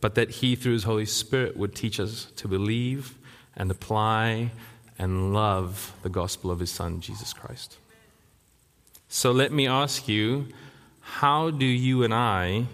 but 0.00 0.14
that 0.14 0.30
He, 0.30 0.54
through 0.54 0.74
His 0.74 0.84
Holy 0.84 1.06
Spirit, 1.06 1.56
would 1.56 1.74
teach 1.74 1.98
us 1.98 2.28
to 2.36 2.48
believe 2.48 3.18
and 3.56 3.70
apply 3.70 4.52
and 4.98 5.32
love 5.32 5.92
the 6.02 6.08
gospel 6.08 6.50
of 6.50 6.60
his 6.60 6.70
son, 6.70 7.00
Jesus 7.00 7.32
Christ. 7.32 7.76
So 9.08 9.32
let 9.32 9.52
me 9.52 9.66
ask 9.66 10.08
you 10.08 10.48
how 11.00 11.50
do 11.50 11.64
you 11.64 12.02
and 12.02 12.12
I, 12.12 12.66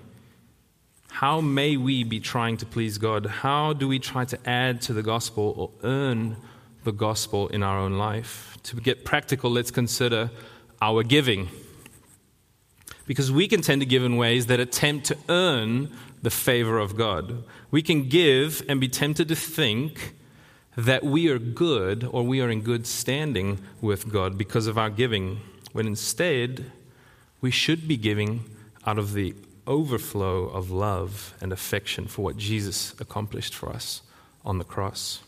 how 1.11 1.41
may 1.41 1.77
we 1.77 2.03
be 2.03 2.19
trying 2.19 2.57
to 2.59 2.67
please 2.67 2.99
God? 2.99 3.27
How 3.27 3.73
do 3.73 3.87
we 3.87 3.99
try 3.99 4.25
to 4.25 4.39
add 4.49 4.81
to 4.83 4.93
the 4.93 5.03
gospel 5.03 5.55
or 5.57 5.71
earn 5.89 6.37
the 6.85 6.93
gospel 6.93 7.49
in 7.49 7.63
our 7.63 7.79
own 7.79 7.99
life? 7.99 8.57
To 8.65 8.77
get 8.77 9.05
practical, 9.05 9.51
let's 9.51 9.71
consider 9.71 10.31
our 10.81 11.03
giving. 11.03 11.49
Because 13.07 13.31
we 13.31 13.49
can 13.49 13.61
tend 13.61 13.83
to 13.83 13.87
give 13.87 14.05
in 14.05 14.17
ways 14.17 14.47
that 14.47 14.61
attempt 14.61 15.07
to 15.07 15.17
earn 15.29 15.91
the 16.23 16.31
favor 16.31 16.79
of 16.79 16.97
God. 16.97 17.45
We 17.71 17.83
can 17.83 18.09
give 18.09 18.63
and 18.69 18.81
be 18.81 18.89
tempted 18.89 19.29
to 19.29 19.37
think 19.37 20.15
that 20.77 21.05
we 21.05 21.29
are 21.29 21.39
good 21.39 22.05
or 22.05 22.23
we 22.23 22.41
are 22.41 22.51
in 22.51 22.63
good 22.63 22.87
standing 22.87 23.61
with 23.81 24.11
God 24.11 24.39
because 24.39 24.67
of 24.67 24.79
our 24.79 24.91
giving, 24.91 25.41
when 25.73 25.87
instead 25.87 26.71
we 27.41 27.51
should 27.51 27.87
be 27.87 27.97
giving 27.97 28.45
out 28.87 28.99
of 28.99 29.13
the 29.13 29.35
overflow 29.67 30.45
of 30.45 30.71
love 30.71 31.35
and 31.41 31.53
affection 31.53 32.07
for 32.07 32.23
what 32.23 32.37
Jesus 32.37 32.95
accomplished 33.01 33.55
for 33.55 33.71
us 33.71 34.03
on 34.45 34.59
the 34.59 34.65
cross, 34.65 35.23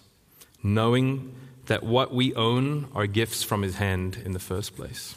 knowing 0.74 1.34
that 1.66 1.82
what 1.82 2.12
we 2.12 2.34
own 2.34 2.88
are 2.94 3.06
gifts 3.06 3.42
from 3.42 3.62
His 3.62 3.76
hand 3.76 4.20
in 4.24 4.32
the 4.32 4.38
first 4.38 4.76
place. 4.76 5.16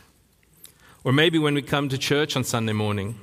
Or 1.03 1.11
maybe 1.11 1.39
when 1.39 1.53
we 1.53 1.61
come 1.61 1.89
to 1.89 1.97
church 1.97 2.35
on 2.35 2.43
Sunday 2.43 2.73
morning, 2.73 3.19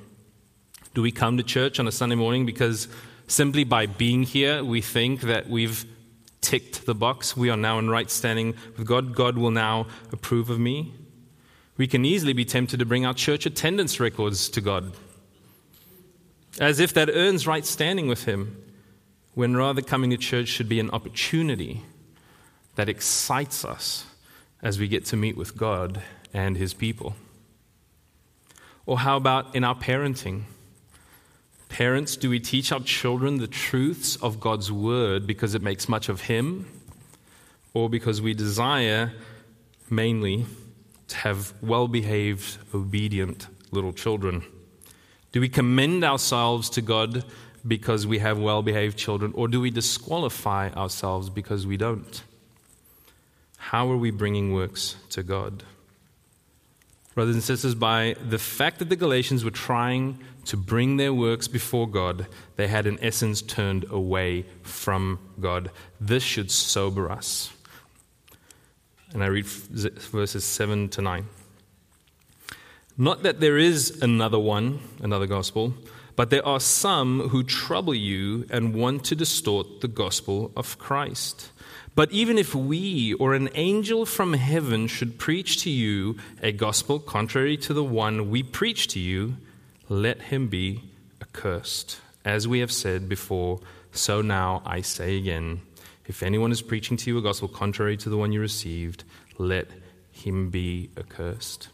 do 0.95 1.03
we 1.03 1.13
come 1.13 1.37
to 1.37 1.43
church 1.43 1.79
on 1.79 1.87
a 1.87 1.93
Sunday 1.93 2.15
morning 2.17 2.47
because 2.47 2.89
simply 3.27 3.65
by 3.65 3.87
being 3.87 4.23
here 4.23 4.65
we 4.65 4.81
think 4.81 5.23
that 5.23 5.49
we've 5.49 5.85
ticked 6.41 6.87
the 6.87 6.95
box. 6.95 7.37
We 7.37 7.51
are 7.51 7.57
now 7.57 7.79
in 7.79 7.91
right 7.91 8.11
standing 8.11 8.55
with 8.77 8.87
God. 8.87 9.15
God 9.15 9.37
will 9.37 9.51
now 9.51 9.89
approve 10.13 10.49
of 10.49 10.59
me. 10.59 10.95
We 11.77 11.87
can 11.87 12.05
easily 12.05 12.33
be 12.33 12.45
tempted 12.45 12.79
to 12.79 12.87
bring 12.87 13.05
our 13.05 13.15
church 13.15 13.45
attendance 13.47 14.01
records 14.01 14.49
to 14.51 14.61
God, 14.61 14.95
as 16.59 16.81
if 16.81 16.95
that 16.95 17.11
earns 17.11 17.47
right 17.47 17.67
standing 17.67 18.09
with 18.09 18.25
Him, 18.25 18.63
when 19.35 19.57
rather 19.57 19.83
coming 19.83 20.11
to 20.11 20.17
church 20.17 20.49
should 20.49 20.69
be 20.69 20.81
an 20.81 20.91
opportunity 20.91 21.83
that 22.77 22.89
excites 22.89 23.65
us 23.65 24.05
as 24.63 24.79
we 24.79 24.89
get 24.89 25.05
to 25.07 25.17
meet 25.17 25.37
with 25.37 25.57
God 25.57 26.01
and 26.33 26.57
His 26.57 26.73
people. 26.73 27.17
Or 28.87 29.01
how 29.01 29.17
about 29.17 29.55
in 29.55 29.65
our 29.65 29.75
parenting? 29.75 30.45
Parents, 31.69 32.17
do 32.17 32.31
we 32.31 32.39
teach 32.39 32.71
our 32.71 32.81
children 32.81 33.39
the 33.39 33.49
truths 33.49 34.17
of 34.17 34.39
God's 34.39 34.71
word 34.71 35.27
because 35.27 35.55
it 35.55 35.63
makes 35.63 35.89
much 35.89 36.09
of 36.09 36.23
Him, 36.23 36.67
or 37.75 37.91
because 37.91 38.23
we 38.23 38.35
desire 38.35 39.13
mainly 39.91 40.47
to 41.09 41.17
have 41.17 41.53
well 41.61 41.89
behaved, 41.89 42.59
obedient 42.73 43.49
little 43.73 43.93
children? 43.93 44.45
Do 45.33 45.41
we 45.41 45.49
commend 45.49 46.05
ourselves 46.05 46.71
to 46.71 46.81
God 46.83 47.25
because 47.67 48.07
we 48.07 48.19
have 48.19 48.39
well 48.39 48.63
behaved 48.63 48.97
children, 48.97 49.33
or 49.35 49.49
do 49.49 49.61
we 49.61 49.71
disqualify 49.71 50.71
ourselves 50.71 51.29
because 51.29 51.67
we 51.67 51.77
don't? 51.77 52.23
How 53.71 53.91
are 53.91 53.97
we 53.97 54.13
bringing 54.13 54.53
works 54.53 54.95
to 55.11 55.25
God? 55.25 55.65
Brothers 57.17 57.35
and 57.35 57.43
sisters, 57.43 57.75
by 57.75 58.15
the 58.29 58.39
fact 58.39 58.79
that 58.79 58.91
the 58.91 58.95
Galatians 58.95 59.43
were 59.43 59.51
trying 59.51 60.21
to 60.45 60.57
bring 60.57 60.99
their 60.99 61.13
works 61.13 61.49
before 61.49 61.89
God, 61.89 62.29
they 62.55 62.69
had 62.69 62.87
in 62.87 63.03
essence 63.03 63.43
turned 63.43 63.85
away 63.91 64.45
from 64.63 65.19
God. 65.41 65.73
This 66.01 66.23
should 66.23 66.53
sober 66.53 67.11
us. 67.11 67.53
And 69.13 69.25
I 69.25 69.27
read 69.27 69.47
verses 69.47 70.45
7 70.45 70.89
to 70.91 71.03
9. 71.03 71.27
Not 72.97 73.25
that 73.25 73.41
there 73.41 73.59
is 73.59 74.01
another 74.01 74.39
one, 74.39 74.79
another 75.03 75.27
gospel, 75.27 75.75
but 76.15 76.31
there 76.31 76.47
are 76.47 76.61
some 76.61 77.31
who 77.31 77.43
trouble 77.43 77.97
you 77.97 78.47
and 78.49 78.77
want 78.77 79.03
to 79.07 79.17
distort 79.17 79.81
the 79.81 79.89
gospel 79.89 80.53
of 80.57 80.79
Christ. 80.79 81.51
But 81.97 82.13
even 82.13 82.37
if 82.39 82.55
we 82.55 83.15
or 83.15 83.35
an 83.35 83.49
angel 83.55 84.05
from 84.05 84.35
heaven 84.35 84.87
should 84.87 85.19
preach 85.19 85.63
to 85.63 85.71
you 85.71 86.19
a 86.43 86.53
gospel 86.53 87.01
contrary 87.01 87.57
to 87.57 87.73
the 87.73 87.83
one 87.83 88.31
we 88.31 88.43
preach 88.43 88.87
to 88.89 89.01
you, 89.01 89.39
let 89.89 90.23
him 90.23 90.49
be 90.49 90.83
accursed. 91.23 92.01
As 92.23 92.47
we 92.47 92.61
have 92.61 92.71
said 92.71 93.09
before, 93.09 93.61
so 93.93 94.21
now 94.21 94.63
I 94.67 94.83
say 94.83 95.17
again 95.17 95.63
if 96.07 96.23
anyone 96.23 96.53
is 96.53 96.63
preaching 96.63 96.97
to 96.99 97.11
you 97.11 97.19
a 97.19 97.23
gospel 97.23 97.49
contrary 97.49 97.97
to 97.97 98.11
the 98.11 98.17
one 98.17 98.31
you 98.31 98.41
received, 98.41 99.03
let 99.39 99.69
him 100.13 100.51
be 100.51 100.91
accursed. 100.97 101.69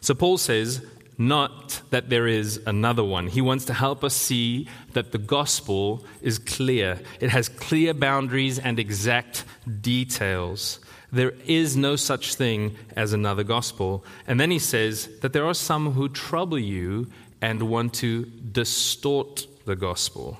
So 0.00 0.14
Paul 0.14 0.38
says, 0.38 0.86
not 1.16 1.80
that 1.90 2.10
there 2.10 2.26
is 2.26 2.60
another 2.66 3.04
one. 3.04 3.28
He 3.28 3.40
wants 3.40 3.64
to 3.66 3.74
help 3.74 4.02
us 4.02 4.14
see 4.14 4.68
that 4.92 5.12
the 5.12 5.18
gospel 5.18 6.04
is 6.22 6.38
clear. 6.38 7.00
It 7.20 7.30
has 7.30 7.48
clear 7.48 7.94
boundaries 7.94 8.58
and 8.58 8.78
exact 8.78 9.44
details. 9.80 10.80
There 11.12 11.34
is 11.46 11.76
no 11.76 11.94
such 11.96 12.34
thing 12.34 12.76
as 12.96 13.12
another 13.12 13.44
gospel. 13.44 14.04
And 14.26 14.40
then 14.40 14.50
he 14.50 14.58
says 14.58 15.08
that 15.20 15.32
there 15.32 15.46
are 15.46 15.54
some 15.54 15.92
who 15.92 16.08
trouble 16.08 16.58
you 16.58 17.10
and 17.40 17.62
want 17.62 17.94
to 17.94 18.24
distort 18.24 19.46
the 19.64 19.76
gospel. 19.76 20.38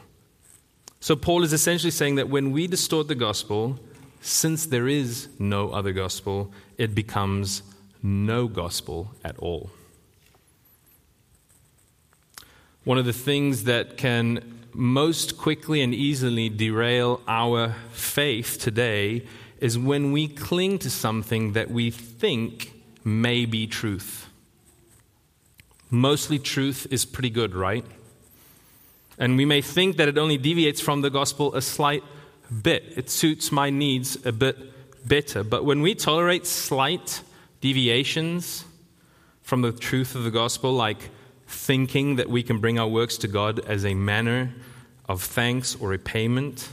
So, 1.00 1.14
Paul 1.14 1.44
is 1.44 1.52
essentially 1.52 1.90
saying 1.90 2.14
that 2.14 2.30
when 2.30 2.50
we 2.50 2.66
distort 2.66 3.08
the 3.08 3.14
gospel, 3.14 3.78
since 4.22 4.66
there 4.66 4.88
is 4.88 5.28
no 5.38 5.68
other 5.70 5.92
gospel, 5.92 6.50
it 6.78 6.94
becomes 6.94 7.62
no 8.02 8.48
gospel 8.48 9.14
at 9.22 9.36
all. 9.38 9.70
One 12.84 12.98
of 12.98 13.06
the 13.06 13.14
things 13.14 13.64
that 13.64 13.96
can 13.96 14.66
most 14.74 15.38
quickly 15.38 15.80
and 15.80 15.94
easily 15.94 16.50
derail 16.50 17.22
our 17.26 17.74
faith 17.92 18.58
today 18.60 19.26
is 19.58 19.78
when 19.78 20.12
we 20.12 20.28
cling 20.28 20.78
to 20.80 20.90
something 20.90 21.54
that 21.54 21.70
we 21.70 21.90
think 21.90 22.72
may 23.02 23.46
be 23.46 23.66
truth. 23.66 24.28
Mostly 25.90 26.38
truth 26.38 26.86
is 26.90 27.06
pretty 27.06 27.30
good, 27.30 27.54
right? 27.54 27.86
And 29.18 29.38
we 29.38 29.46
may 29.46 29.62
think 29.62 29.96
that 29.96 30.08
it 30.08 30.18
only 30.18 30.36
deviates 30.36 30.82
from 30.82 31.00
the 31.00 31.08
gospel 31.08 31.54
a 31.54 31.62
slight 31.62 32.04
bit. 32.62 32.84
It 32.96 33.08
suits 33.08 33.50
my 33.50 33.70
needs 33.70 34.26
a 34.26 34.32
bit 34.32 34.58
better. 35.08 35.42
But 35.42 35.64
when 35.64 35.80
we 35.80 35.94
tolerate 35.94 36.44
slight 36.44 37.22
deviations 37.62 38.66
from 39.40 39.62
the 39.62 39.72
truth 39.72 40.14
of 40.14 40.24
the 40.24 40.30
gospel, 40.30 40.74
like 40.74 41.08
thinking 41.54 42.16
that 42.16 42.28
we 42.28 42.42
can 42.42 42.58
bring 42.58 42.78
our 42.78 42.88
works 42.88 43.16
to 43.18 43.28
God 43.28 43.60
as 43.60 43.84
a 43.84 43.94
manner 43.94 44.52
of 45.08 45.22
thanks 45.22 45.74
or 45.76 45.92
a 45.92 45.98
payment, 45.98 46.68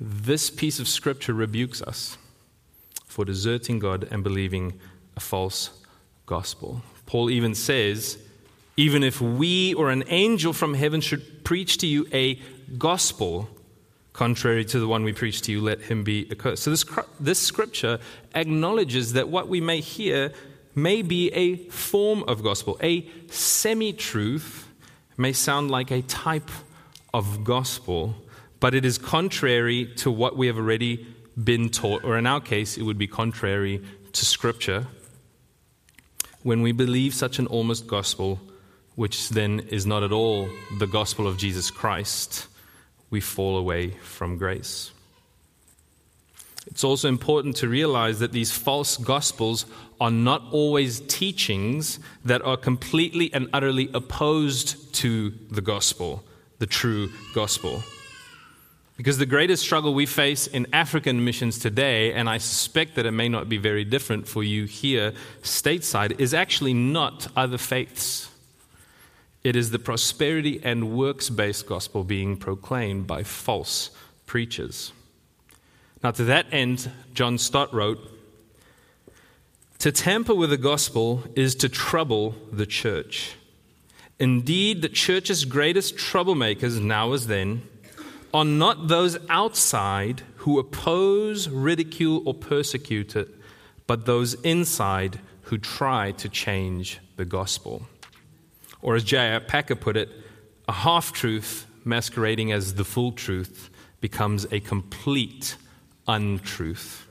this 0.00 0.50
piece 0.50 0.78
of 0.78 0.88
scripture 0.88 1.34
rebukes 1.34 1.82
us 1.82 2.16
for 3.06 3.24
deserting 3.24 3.78
God 3.78 4.06
and 4.10 4.22
believing 4.22 4.78
a 5.16 5.20
false 5.20 5.70
gospel. 6.26 6.82
Paul 7.06 7.30
even 7.30 7.54
says, 7.54 8.18
even 8.76 9.02
if 9.02 9.20
we 9.20 9.74
or 9.74 9.90
an 9.90 10.04
angel 10.08 10.52
from 10.52 10.74
heaven 10.74 11.00
should 11.00 11.44
preach 11.44 11.78
to 11.78 11.86
you 11.86 12.06
a 12.12 12.38
gospel 12.76 13.48
contrary 14.12 14.64
to 14.64 14.80
the 14.80 14.88
one 14.88 15.04
we 15.04 15.12
preach 15.12 15.42
to 15.42 15.52
you, 15.52 15.60
let 15.60 15.80
him 15.80 16.02
be 16.02 16.26
accursed. 16.30 16.62
So, 16.62 16.70
this, 16.70 16.84
this 17.20 17.38
scripture 17.38 17.98
acknowledges 18.34 19.12
that 19.12 19.28
what 19.28 19.48
we 19.48 19.60
may 19.60 19.80
hear 19.80 20.32
may 20.76 21.00
be 21.02 21.32
a 21.32 21.56
form 21.70 22.22
of 22.28 22.44
gospel. 22.44 22.78
A 22.82 23.08
semi 23.28 23.92
truth 23.92 24.68
may 25.16 25.32
sound 25.32 25.70
like 25.70 25.90
a 25.90 26.02
type 26.02 26.50
of 27.14 27.42
gospel, 27.42 28.14
but 28.60 28.74
it 28.74 28.84
is 28.84 28.98
contrary 28.98 29.86
to 29.96 30.10
what 30.10 30.36
we 30.36 30.46
have 30.46 30.58
already 30.58 31.06
been 31.42 31.70
taught, 31.70 32.04
or 32.04 32.16
in 32.18 32.26
our 32.26 32.40
case, 32.40 32.76
it 32.76 32.82
would 32.82 32.98
be 32.98 33.06
contrary 33.06 33.82
to 34.12 34.24
Scripture. 34.24 34.86
When 36.42 36.62
we 36.62 36.72
believe 36.72 37.14
such 37.14 37.38
an 37.38 37.46
almost 37.46 37.86
gospel, 37.86 38.38
which 38.94 39.30
then 39.30 39.60
is 39.70 39.86
not 39.86 40.02
at 40.02 40.12
all 40.12 40.48
the 40.78 40.86
gospel 40.86 41.26
of 41.26 41.38
Jesus 41.38 41.70
Christ, 41.70 42.46
we 43.10 43.20
fall 43.20 43.56
away 43.56 43.90
from 44.02 44.36
grace. 44.36 44.92
It's 46.66 46.84
also 46.84 47.08
important 47.08 47.56
to 47.56 47.68
realize 47.68 48.18
that 48.18 48.32
these 48.32 48.50
false 48.50 48.96
gospels 48.96 49.66
are 50.00 50.10
not 50.10 50.42
always 50.52 51.00
teachings 51.00 51.98
that 52.24 52.42
are 52.42 52.56
completely 52.56 53.32
and 53.32 53.48
utterly 53.52 53.88
opposed 53.94 54.94
to 54.94 55.30
the 55.50 55.60
gospel, 55.60 56.24
the 56.58 56.66
true 56.66 57.10
gospel. 57.34 57.82
Because 58.96 59.18
the 59.18 59.26
greatest 59.26 59.62
struggle 59.62 59.92
we 59.92 60.06
face 60.06 60.46
in 60.46 60.66
African 60.72 61.22
missions 61.24 61.58
today, 61.58 62.14
and 62.14 62.30
I 62.30 62.38
suspect 62.38 62.94
that 62.94 63.04
it 63.04 63.10
may 63.10 63.28
not 63.28 63.48
be 63.48 63.58
very 63.58 63.84
different 63.84 64.26
for 64.26 64.42
you 64.42 64.64
here 64.64 65.12
stateside, 65.42 66.18
is 66.18 66.32
actually 66.32 66.72
not 66.72 67.28
other 67.36 67.58
faiths. 67.58 68.30
It 69.44 69.54
is 69.54 69.70
the 69.70 69.78
prosperity 69.78 70.60
and 70.64 70.96
works 70.96 71.28
based 71.28 71.66
gospel 71.66 72.04
being 72.04 72.36
proclaimed 72.36 73.06
by 73.06 73.22
false 73.22 73.90
preachers. 74.24 74.92
Now, 76.02 76.10
to 76.12 76.24
that 76.24 76.46
end, 76.50 76.90
John 77.12 77.36
Stott 77.36 77.72
wrote 77.74 77.98
To 79.80 79.92
tamper 79.92 80.34
with 80.34 80.50
the 80.50 80.56
gospel 80.56 81.24
is 81.34 81.54
to 81.56 81.68
trouble 81.68 82.34
the 82.50 82.66
church. 82.66 83.36
Indeed, 84.18 84.80
the 84.80 84.88
church's 84.88 85.44
greatest 85.44 85.96
troublemakers 85.96 86.80
now 86.80 87.12
as 87.12 87.26
then 87.26 87.62
are 88.32 88.44
not 88.44 88.88
those 88.88 89.18
outside 89.28 90.22
who 90.36 90.58
oppose, 90.58 91.48
ridicule, 91.48 92.22
or 92.26 92.34
persecute 92.34 93.16
it, 93.16 93.28
but 93.86 94.06
those 94.06 94.34
inside 94.42 95.20
who 95.42 95.58
try 95.58 96.12
to 96.12 96.28
change 96.28 96.98
the 97.16 97.24
gospel. 97.24 97.86
Or 98.82 98.96
as 98.96 99.04
J.I. 99.04 99.38
Packer 99.40 99.76
put 99.76 99.96
it, 99.96 100.08
a 100.68 100.72
half 100.72 101.12
truth 101.12 101.66
masquerading 101.84 102.52
as 102.52 102.74
the 102.74 102.84
full 102.84 103.12
truth 103.12 103.70
becomes 104.00 104.46
a 104.50 104.60
complete 104.60 105.56
untruth. 106.08 107.05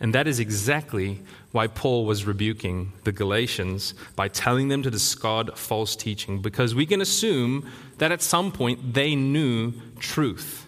And 0.00 0.14
that 0.14 0.26
is 0.26 0.40
exactly 0.40 1.20
why 1.52 1.68
Paul 1.68 2.04
was 2.04 2.24
rebuking 2.24 2.92
the 3.04 3.12
Galatians 3.12 3.94
by 4.16 4.28
telling 4.28 4.68
them 4.68 4.82
to 4.82 4.90
discard 4.90 5.56
false 5.56 5.94
teaching, 5.94 6.42
because 6.42 6.74
we 6.74 6.84
can 6.84 7.00
assume 7.00 7.70
that 7.98 8.12
at 8.12 8.20
some 8.20 8.50
point 8.50 8.94
they 8.94 9.14
knew 9.14 9.72
truth. 10.00 10.66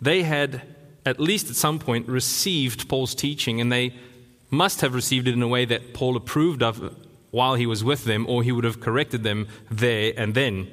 They 0.00 0.24
had, 0.24 0.62
at 1.06 1.20
least 1.20 1.48
at 1.50 1.56
some 1.56 1.78
point, 1.78 2.08
received 2.08 2.88
Paul's 2.88 3.14
teaching, 3.14 3.60
and 3.60 3.70
they 3.70 3.94
must 4.50 4.80
have 4.80 4.94
received 4.94 5.28
it 5.28 5.34
in 5.34 5.42
a 5.42 5.48
way 5.48 5.64
that 5.64 5.94
Paul 5.94 6.16
approved 6.16 6.62
of 6.62 6.94
while 7.30 7.54
he 7.54 7.64
was 7.64 7.84
with 7.84 8.04
them, 8.04 8.26
or 8.28 8.42
he 8.42 8.52
would 8.52 8.64
have 8.64 8.80
corrected 8.80 9.22
them 9.22 9.46
there 9.70 10.12
and 10.16 10.34
then. 10.34 10.70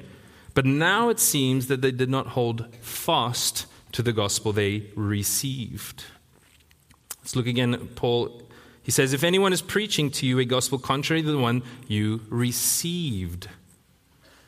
But 0.52 0.66
now 0.66 1.08
it 1.08 1.20
seems 1.20 1.68
that 1.68 1.80
they 1.80 1.92
did 1.92 2.10
not 2.10 2.26
hold 2.28 2.66
fast 2.82 3.66
to 3.92 4.02
the 4.02 4.12
gospel 4.12 4.52
they 4.52 4.90
received. 4.94 6.04
Let's 7.22 7.36
look 7.36 7.46
again 7.46 7.74
at 7.74 7.94
Paul. 7.94 8.42
He 8.82 8.90
says, 8.90 9.12
If 9.12 9.24
anyone 9.24 9.52
is 9.52 9.62
preaching 9.62 10.10
to 10.12 10.26
you 10.26 10.38
a 10.38 10.44
gospel 10.44 10.78
contrary 10.78 11.22
to 11.22 11.30
the 11.30 11.38
one 11.38 11.62
you 11.86 12.22
received, 12.28 13.48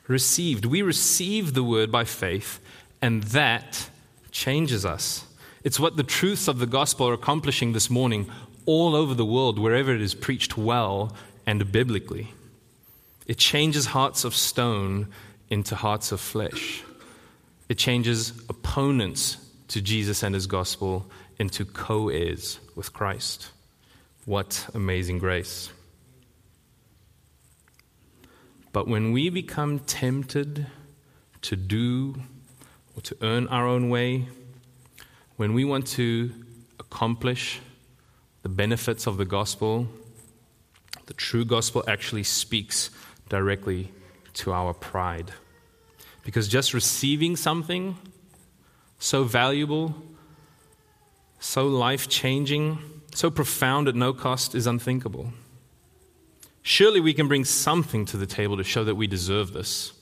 received. 0.09 0.65
We 0.65 0.83
receive 0.83 1.55
the 1.55 1.63
word 1.63 1.93
by 1.93 2.05
faith, 2.05 2.61
and 3.01 3.23
that 3.25 3.89
changes 4.31 4.85
us. 4.87 5.27
It's 5.65 5.79
what 5.79 5.97
the 5.97 6.03
truths 6.03 6.49
of 6.49 6.59
the 6.59 6.67
gospel 6.67 7.09
are 7.09 7.13
accomplishing 7.13 7.73
this 7.73 7.91
morning 7.91 8.29
all 8.67 8.97
over 8.97 9.15
the 9.15 9.25
world, 9.25 9.59
wherever 9.59 9.95
it 9.95 10.01
is 10.01 10.15
preached 10.15 10.57
well 10.57 11.15
and 11.47 11.71
biblically. 11.71 12.33
It 13.27 13.39
changes 13.39 13.87
hearts 13.87 14.25
of 14.25 14.35
stone 14.35 15.09
into 15.49 15.77
hearts 15.77 16.13
of 16.13 16.21
flesh. 16.21 16.83
It 17.69 17.79
changes 17.79 18.33
opponents 18.49 19.37
to 19.69 19.81
Jesus 19.81 20.23
and 20.23 20.35
his 20.35 20.47
gospel 20.47 21.07
into 21.43 21.67
co 21.67 22.09
heirs 22.09 22.59
with 22.75 22.95
Christ. 22.95 23.51
What 24.25 24.67
amazing 24.73 25.19
grace. 25.19 25.71
But 28.73 28.89
when 28.89 29.13
we 29.13 29.29
become 29.29 29.81
tempted 29.81 30.67
to 31.43 31.57
do 31.57 32.15
or 32.97 33.03
to 33.03 33.17
earn 33.21 33.47
our 33.49 33.67
own 33.67 33.91
way, 33.91 34.29
when 35.37 35.53
we 35.53 35.67
want 35.67 35.87
to 35.99 36.33
accomplish 36.81 37.61
the 38.43 38.49
benefits 38.49 39.07
of 39.07 39.19
the 39.19 39.27
gospel 39.27 39.89
the 41.07 41.15
true 41.15 41.45
gospel 41.45 41.85
actually 41.87 42.23
speaks 42.23 42.91
directly 43.29 43.93
to 44.35 44.53
our 44.53 44.73
pride. 44.73 45.33
Because 46.25 46.49
just 46.49 46.73
receiving 46.73 47.37
something 47.37 47.99
so 48.99 49.25
valuable, 49.25 49.95
so 51.43 51.67
life 51.67 52.09
changing, 52.09 52.79
so 53.15 53.29
profound 53.29 53.89
at 53.89 53.97
no 53.97 54.13
cost 54.13 54.55
is 54.55 54.65
unthinkable. 54.65 55.33
Surely 56.63 57.01
we 57.01 57.13
can 57.13 57.27
bring 57.27 57.45
something 57.45 58.05
to 58.07 58.17
the 58.17 58.27
table 58.27 58.57
to 58.57 58.63
show 58.63 58.85
that 58.85 58.95
we 58.95 59.09
deserve 59.09 59.53
this. 59.53 59.93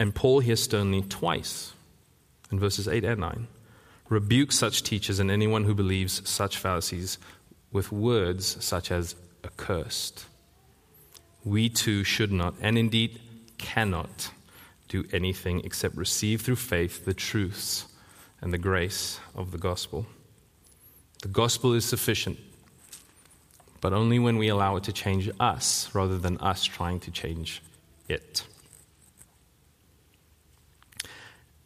And 0.00 0.14
Paul 0.14 0.40
here 0.40 0.56
sternly, 0.56 1.02
twice, 1.02 1.74
in 2.50 2.58
verses 2.58 2.88
8 2.88 3.04
and 3.04 3.20
9, 3.20 3.48
rebukes 4.08 4.58
such 4.58 4.82
teachers 4.82 5.18
and 5.18 5.30
anyone 5.30 5.64
who 5.64 5.74
believes 5.74 6.26
such 6.26 6.56
fallacies 6.56 7.18
with 7.70 7.92
words 7.92 8.64
such 8.64 8.90
as 8.90 9.14
accursed. 9.44 10.24
We 11.44 11.68
too 11.68 12.02
should 12.02 12.32
not, 12.32 12.54
and 12.62 12.78
indeed 12.78 13.20
cannot, 13.58 14.30
do 14.88 15.04
anything 15.12 15.60
except 15.64 15.96
receive 15.96 16.40
through 16.40 16.56
faith 16.56 17.04
the 17.04 17.14
truths 17.14 17.84
and 18.44 18.52
the 18.52 18.58
grace 18.58 19.18
of 19.34 19.52
the 19.52 19.58
gospel. 19.58 20.04
The 21.22 21.28
gospel 21.28 21.72
is 21.72 21.86
sufficient, 21.86 22.38
but 23.80 23.94
only 23.94 24.18
when 24.18 24.36
we 24.36 24.48
allow 24.48 24.76
it 24.76 24.84
to 24.84 24.92
change 24.92 25.30
us 25.40 25.88
rather 25.94 26.18
than 26.18 26.36
us 26.36 26.62
trying 26.62 27.00
to 27.00 27.10
change 27.10 27.62
it. 28.06 28.44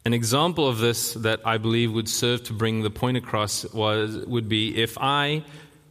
An 0.05 0.13
example 0.13 0.69
of 0.69 0.77
this 0.77 1.15
that 1.15 1.41
I 1.45 1.57
believe 1.57 1.91
would 1.91 2.07
serve 2.07 2.45
to 2.45 2.53
bring 2.53 2.81
the 2.81 2.89
point 2.89 3.17
across 3.17 3.65
was, 3.73 4.15
would 4.25 4.47
be 4.47 4.81
if 4.81 4.97
I 4.97 5.43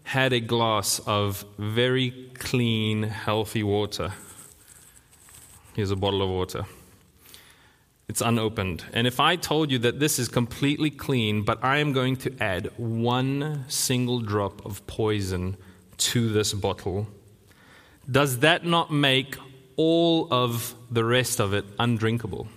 had 0.05 0.33
a 0.33 0.41
glass 0.41 1.01
of 1.01 1.45
very 1.59 2.31
clean, 2.33 3.03
healthy 3.03 3.63
water. 3.63 4.15
Here's 5.75 5.91
a 5.91 5.97
bottle 5.97 6.23
of 6.23 6.31
water. 6.31 6.65
It's 8.09 8.23
unopened. 8.23 8.85
And 8.93 9.07
if 9.07 9.21
I 9.21 9.37
told 9.37 9.71
you 9.71 9.79
that 9.81 10.01
this 10.01 10.19
is 10.19 10.29
completely 10.29 10.91
clean, 10.91 11.43
but 11.43 11.63
I 11.63 11.79
am 11.79 11.93
going 11.93 12.17
to 12.17 12.35
add 12.41 12.71
one 12.79 13.65
single 13.69 14.21
drop 14.21 14.65
of 14.65 14.87
poison 14.87 15.59
to 15.99 16.33
this 16.33 16.55
bottle, 16.55 17.07
does 18.11 18.39
that 18.39 18.65
not 18.65 18.91
make 18.91 19.37
all 19.77 20.27
of 20.33 20.75
the 20.91 21.05
rest 21.05 21.39
of 21.39 21.53
it 21.53 21.67
undrinkable? 21.79 22.49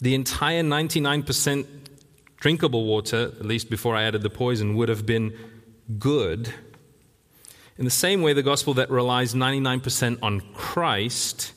The 0.00 0.16
entire 0.16 0.64
99% 0.64 1.64
drinkable 2.38 2.86
water, 2.86 3.30
at 3.38 3.46
least 3.46 3.70
before 3.70 3.94
I 3.94 4.02
added 4.02 4.22
the 4.22 4.30
poison, 4.30 4.74
would 4.74 4.88
have 4.88 5.06
been 5.06 5.32
good 6.00 6.52
in 7.78 7.84
the 7.84 7.90
same 7.90 8.22
way, 8.22 8.32
the 8.32 8.42
gospel 8.42 8.74
that 8.74 8.90
relies 8.90 9.34
99% 9.34 10.18
on 10.22 10.40
Christ 10.54 11.52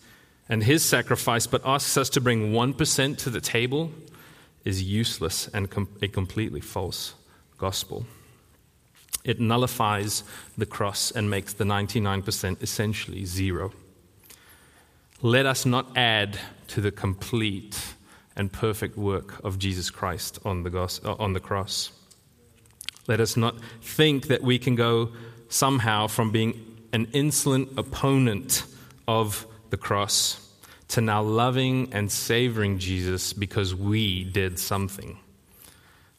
and 0.47 0.63
his 0.63 0.83
sacrifice, 0.83 1.47
but 1.47 1.61
asks 1.65 1.97
us 1.97 2.09
to 2.11 2.21
bring 2.21 2.51
1% 2.51 3.17
to 3.17 3.29
the 3.29 3.41
table, 3.41 3.91
is 4.63 4.81
useless 4.81 5.47
and 5.49 5.69
com- 5.69 5.89
a 6.01 6.07
completely 6.07 6.61
false 6.61 7.13
gospel. 7.57 8.05
It 9.23 9.39
nullifies 9.39 10.23
the 10.57 10.65
cross 10.65 11.11
and 11.11 11.29
makes 11.29 11.53
the 11.53 11.63
99% 11.63 12.61
essentially 12.61 13.25
zero. 13.25 13.73
Let 15.21 15.45
us 15.45 15.65
not 15.65 15.97
add 15.97 16.37
to 16.67 16.81
the 16.81 16.91
complete 16.91 17.95
and 18.35 18.51
perfect 18.51 18.97
work 18.97 19.43
of 19.43 19.57
Jesus 19.57 19.89
Christ 19.89 20.39
on 20.45 20.63
the, 20.63 21.15
on 21.19 21.33
the 21.33 21.39
cross. 21.39 21.91
Let 23.07 23.19
us 23.19 23.37
not 23.37 23.55
think 23.81 24.27
that 24.27 24.43
we 24.43 24.59
can 24.59 24.75
go 24.75 25.11
somehow 25.49 26.07
from 26.07 26.31
being 26.31 26.77
an 26.93 27.07
insolent 27.13 27.69
opponent 27.77 28.63
of 29.07 29.45
the 29.69 29.77
cross 29.77 30.41
to 30.87 31.01
now 31.01 31.21
loving 31.21 31.93
and 31.93 32.11
savoring 32.11 32.79
Jesus 32.79 33.33
because 33.33 33.73
we 33.75 34.23
did 34.23 34.59
something. 34.59 35.17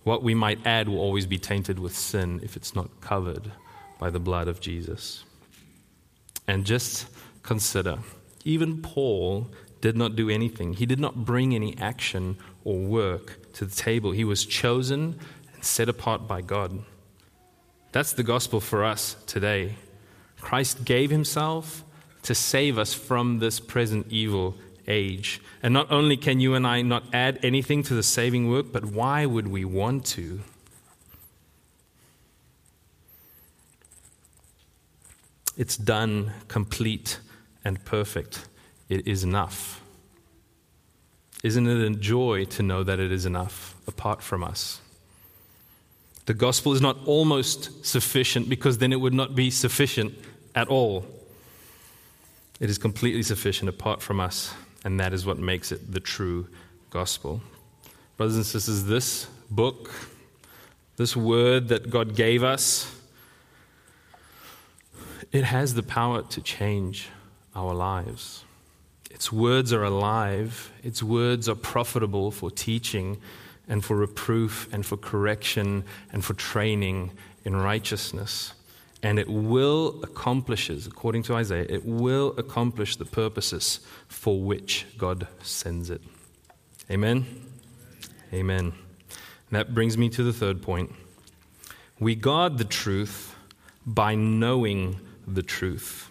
What 0.02 0.22
we 0.22 0.34
might 0.34 0.64
add 0.66 0.88
will 0.88 0.98
always 0.98 1.26
be 1.26 1.38
tainted 1.38 1.78
with 1.78 1.96
sin 1.96 2.40
if 2.42 2.56
it's 2.56 2.74
not 2.74 3.00
covered 3.00 3.50
by 3.98 4.10
the 4.10 4.20
blood 4.20 4.48
of 4.48 4.60
Jesus. 4.60 5.24
And 6.46 6.64
just 6.64 7.08
consider, 7.42 7.98
even 8.44 8.82
Paul 8.82 9.48
did 9.80 9.96
not 9.96 10.16
do 10.16 10.30
anything. 10.30 10.74
He 10.74 10.86
did 10.86 11.00
not 11.00 11.24
bring 11.24 11.54
any 11.54 11.76
action 11.78 12.36
or 12.64 12.78
work 12.78 13.52
to 13.54 13.64
the 13.64 13.74
table. 13.74 14.12
He 14.12 14.24
was 14.24 14.44
chosen 14.44 15.18
and 15.54 15.64
set 15.64 15.88
apart 15.88 16.28
by 16.28 16.40
God. 16.40 16.84
That's 17.96 18.12
the 18.12 18.22
gospel 18.22 18.60
for 18.60 18.84
us 18.84 19.16
today. 19.24 19.76
Christ 20.38 20.84
gave 20.84 21.08
himself 21.08 21.82
to 22.24 22.34
save 22.34 22.76
us 22.76 22.92
from 22.92 23.38
this 23.38 23.58
present 23.58 24.08
evil 24.10 24.54
age. 24.86 25.40
And 25.62 25.72
not 25.72 25.90
only 25.90 26.18
can 26.18 26.38
you 26.38 26.52
and 26.52 26.66
I 26.66 26.82
not 26.82 27.04
add 27.14 27.38
anything 27.42 27.82
to 27.84 27.94
the 27.94 28.02
saving 28.02 28.50
work, 28.50 28.66
but 28.70 28.84
why 28.84 29.24
would 29.24 29.48
we 29.48 29.64
want 29.64 30.04
to? 30.08 30.40
It's 35.56 35.78
done, 35.78 36.34
complete, 36.48 37.18
and 37.64 37.82
perfect. 37.86 38.46
It 38.90 39.08
is 39.08 39.24
enough. 39.24 39.80
Isn't 41.42 41.66
it 41.66 41.80
a 41.80 41.96
joy 41.96 42.44
to 42.44 42.62
know 42.62 42.82
that 42.82 43.00
it 43.00 43.10
is 43.10 43.24
enough 43.24 43.74
apart 43.88 44.20
from 44.20 44.44
us? 44.44 44.82
The 46.26 46.34
gospel 46.34 46.72
is 46.72 46.80
not 46.80 46.98
almost 47.06 47.86
sufficient 47.86 48.48
because 48.48 48.78
then 48.78 48.92
it 48.92 49.00
would 49.00 49.14
not 49.14 49.34
be 49.34 49.48
sufficient 49.50 50.14
at 50.56 50.66
all. 50.68 51.06
It 52.58 52.68
is 52.68 52.78
completely 52.78 53.22
sufficient 53.22 53.68
apart 53.68 54.02
from 54.02 54.18
us, 54.18 54.52
and 54.84 54.98
that 54.98 55.12
is 55.12 55.24
what 55.24 55.38
makes 55.38 55.70
it 55.70 55.92
the 55.92 56.00
true 56.00 56.48
gospel. 56.90 57.40
Brothers 58.16 58.36
and 58.36 58.46
sisters, 58.46 58.84
this 58.84 59.28
book, 59.50 59.90
this 60.96 61.16
word 61.16 61.68
that 61.68 61.90
God 61.90 62.16
gave 62.16 62.42
us, 62.42 62.92
it 65.30 65.44
has 65.44 65.74
the 65.74 65.82
power 65.82 66.22
to 66.22 66.40
change 66.40 67.08
our 67.54 67.74
lives. 67.74 68.42
Its 69.10 69.30
words 69.30 69.72
are 69.72 69.84
alive, 69.84 70.72
its 70.82 71.02
words 71.02 71.48
are 71.48 71.54
profitable 71.54 72.30
for 72.30 72.50
teaching 72.50 73.18
and 73.68 73.84
for 73.84 73.96
reproof 73.96 74.68
and 74.72 74.84
for 74.84 74.96
correction 74.96 75.84
and 76.12 76.24
for 76.24 76.34
training 76.34 77.12
in 77.44 77.56
righteousness. 77.56 78.52
And 79.02 79.18
it 79.18 79.28
will 79.28 80.02
accomplishes, 80.02 80.86
according 80.86 81.22
to 81.24 81.34
Isaiah, 81.34 81.66
it 81.68 81.84
will 81.84 82.34
accomplish 82.38 82.96
the 82.96 83.04
purposes 83.04 83.80
for 84.08 84.40
which 84.40 84.86
God 84.96 85.28
sends 85.42 85.90
it. 85.90 86.02
Amen? 86.90 87.26
Amen. 88.32 88.66
And 88.66 88.72
that 89.50 89.74
brings 89.74 89.96
me 89.96 90.08
to 90.10 90.22
the 90.22 90.32
third 90.32 90.62
point. 90.62 90.92
We 92.00 92.14
guard 92.14 92.58
the 92.58 92.64
truth 92.64 93.34
by 93.86 94.14
knowing 94.14 95.00
the 95.26 95.42
truth. 95.42 96.10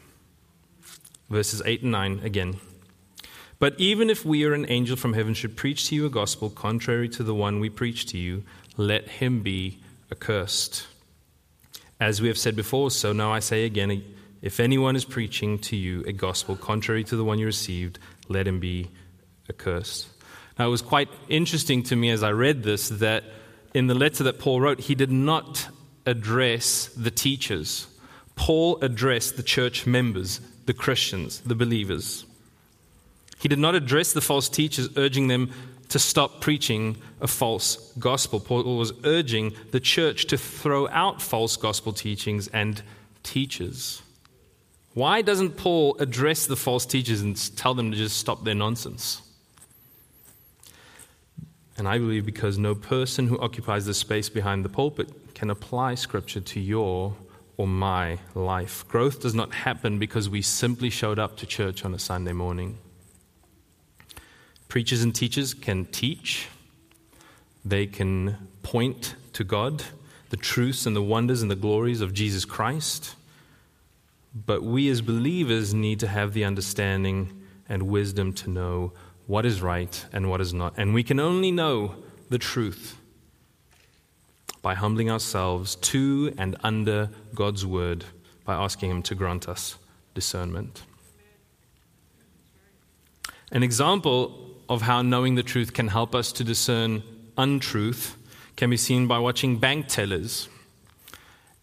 Verses 1.30 1.62
8 1.66 1.84
and 1.84 1.92
9 1.92 2.20
again. 2.24 2.58
But 3.60 3.76
even 3.78 4.10
if 4.10 4.26
we 4.26 4.44
or 4.44 4.54
an 4.54 4.66
angel 4.70 4.98
from 4.98 5.14
heaven 5.14 5.34
should 5.34 5.56
preach 5.56 5.88
to 5.88 5.96
you 5.96 6.06
a 6.06 6.10
gospel 6.10 6.50
contrary 6.50 7.08
to 7.10 7.24
the 7.24 7.36
one 7.36 7.60
we 7.60 7.70
preach 7.70 8.06
to 8.08 8.18
you, 8.18 8.44
let 8.78 9.08
him 9.08 9.42
be 9.42 9.80
accursed. 10.12 10.88
As 12.00 12.22
we 12.22 12.28
have 12.28 12.38
said 12.38 12.56
before, 12.56 12.92
so 12.92 13.14
now 13.14 13.32
I 13.32 13.40
say 13.40 13.66
again 13.66 14.04
if 14.42 14.60
anyone 14.60 14.96
is 14.96 15.06
preaching 15.06 15.58
to 15.60 15.76
you 15.76 16.04
a 16.06 16.12
gospel 16.12 16.56
contrary 16.56 17.04
to 17.06 17.16
the 17.16 17.24
one 17.24 17.40
you 17.40 17.46
received, 17.46 17.98
let 18.28 18.48
him 18.48 18.60
be 18.60 18.90
accursed. 19.50 20.08
Now, 20.60 20.68
it 20.68 20.72
was 20.72 20.82
quite 20.82 21.10
interesting 21.30 21.84
to 21.84 21.96
me 21.96 22.10
as 22.12 22.24
I 22.24 22.32
read 22.32 22.64
this 22.64 22.90
that 22.90 23.24
in 23.74 23.88
the 23.88 23.96
letter 23.96 24.24
that 24.26 24.40
Paul 24.40 24.62
wrote, 24.62 24.82
he 24.82 24.96
did 24.96 25.12
not 25.12 25.68
address 26.06 26.88
the 26.96 27.12
teachers. 27.12 27.88
Paul 28.36 28.78
addressed 28.82 29.38
the 29.38 29.44
church 29.44 29.86
members, 29.86 30.40
the 30.66 30.74
Christians, 30.74 31.40
the 31.42 31.56
believers. 31.56 32.26
He 33.40 33.48
did 33.48 33.60
not 33.60 33.76
address 33.76 34.14
the 34.14 34.22
false 34.22 34.50
teachers, 34.50 34.90
urging 34.98 35.28
them 35.28 35.52
to 35.90 36.00
stop 36.00 36.42
preaching 36.42 36.98
a 37.22 37.28
false 37.28 37.94
gospel. 38.00 38.40
Paul 38.40 38.78
was 38.78 38.94
urging 39.04 39.54
the 39.72 39.80
church 39.80 40.26
to 40.28 40.38
throw 40.38 40.88
out 40.90 41.22
false 41.22 41.58
gospel 41.58 41.94
teachings 41.94 42.48
and 42.48 42.82
teachers. 43.24 44.02
Why 44.94 45.22
doesn't 45.22 45.58
Paul 45.58 45.98
address 46.00 46.46
the 46.46 46.56
false 46.56 46.86
teachers 46.86 47.22
and 47.22 47.36
tell 47.58 47.74
them 47.74 47.92
to 47.92 47.98
just 47.98 48.18
stop 48.18 48.44
their 48.44 48.56
nonsense? 48.56 49.22
And 51.78 51.88
I 51.88 51.98
believe 51.98 52.26
because 52.26 52.58
no 52.58 52.74
person 52.74 53.28
who 53.28 53.38
occupies 53.40 53.86
the 53.86 53.94
space 53.94 54.30
behind 54.30 54.64
the 54.64 54.70
pulpit 54.70 55.36
can 55.36 55.50
apply 55.50 55.96
Scripture 55.96 56.40
to 56.40 56.60
your 56.62 57.16
or 57.58 57.68
my 57.68 58.20
life. 58.34 58.88
Growth 58.88 59.22
does 59.22 59.36
not 59.36 59.54
happen 59.54 60.00
because 60.00 60.30
we 60.30 60.42
simply 60.42 60.90
showed 60.90 61.20
up 61.20 61.36
to 61.38 61.46
church 61.46 61.84
on 61.84 61.94
a 61.94 62.00
Sunday 62.00 62.34
morning. 62.34 62.78
Preachers 64.68 65.04
and 65.04 65.14
teachers 65.14 65.54
can 65.54 65.86
teach, 65.86 66.48
they 67.64 67.86
can 67.86 68.50
point 68.64 69.16
to 69.34 69.44
God, 69.44 69.84
the 70.30 70.38
truths 70.38 70.86
and 70.86 70.96
the 70.96 71.02
wonders 71.02 71.42
and 71.42 71.50
the 71.50 71.56
glories 71.56 72.02
of 72.02 72.14
Jesus 72.14 72.46
Christ. 72.46 73.16
But 74.34 74.64
we 74.64 74.90
as 74.90 75.02
believers 75.02 75.74
need 75.74 76.00
to 76.02 76.08
have 76.08 76.34
the 76.34 76.44
understanding 76.44 77.42
and 77.70 77.84
wisdom 77.84 78.34
to 78.34 78.50
know 78.50 78.92
what 79.28 79.46
is 79.46 79.62
right 79.62 80.06
and 80.12 80.30
what 80.30 80.42
is 80.42 80.54
not. 80.54 80.74
And 80.78 80.94
we 80.94 81.04
can 81.04 81.20
only 81.20 81.52
know 81.52 81.96
the 82.30 82.38
truth 82.38 82.98
by 84.62 84.74
humbling 84.74 85.10
ourselves 85.10 85.76
to 85.76 86.34
and 86.38 86.56
under 86.64 87.10
God's 87.34 87.66
word 87.66 88.06
by 88.46 88.56
asking 88.56 88.90
Him 88.92 89.04
to 89.04 89.16
grant 89.16 89.48
us 89.48 89.78
discernment. 90.14 90.84
An 93.52 93.64
example 93.64 94.45
of 94.70 94.82
how 94.82 95.02
knowing 95.02 95.36
the 95.36 95.44
truth 95.44 95.74
can 95.74 95.88
help 95.88 96.16
us 96.16 96.32
to 96.34 96.44
discern 96.44 97.04
untruth 97.38 98.18
can 98.56 98.70
be 98.70 98.78
seen 98.78 99.08
by 99.08 99.20
watching 99.20 99.58
bank 99.58 99.88
tellers. 99.88 100.48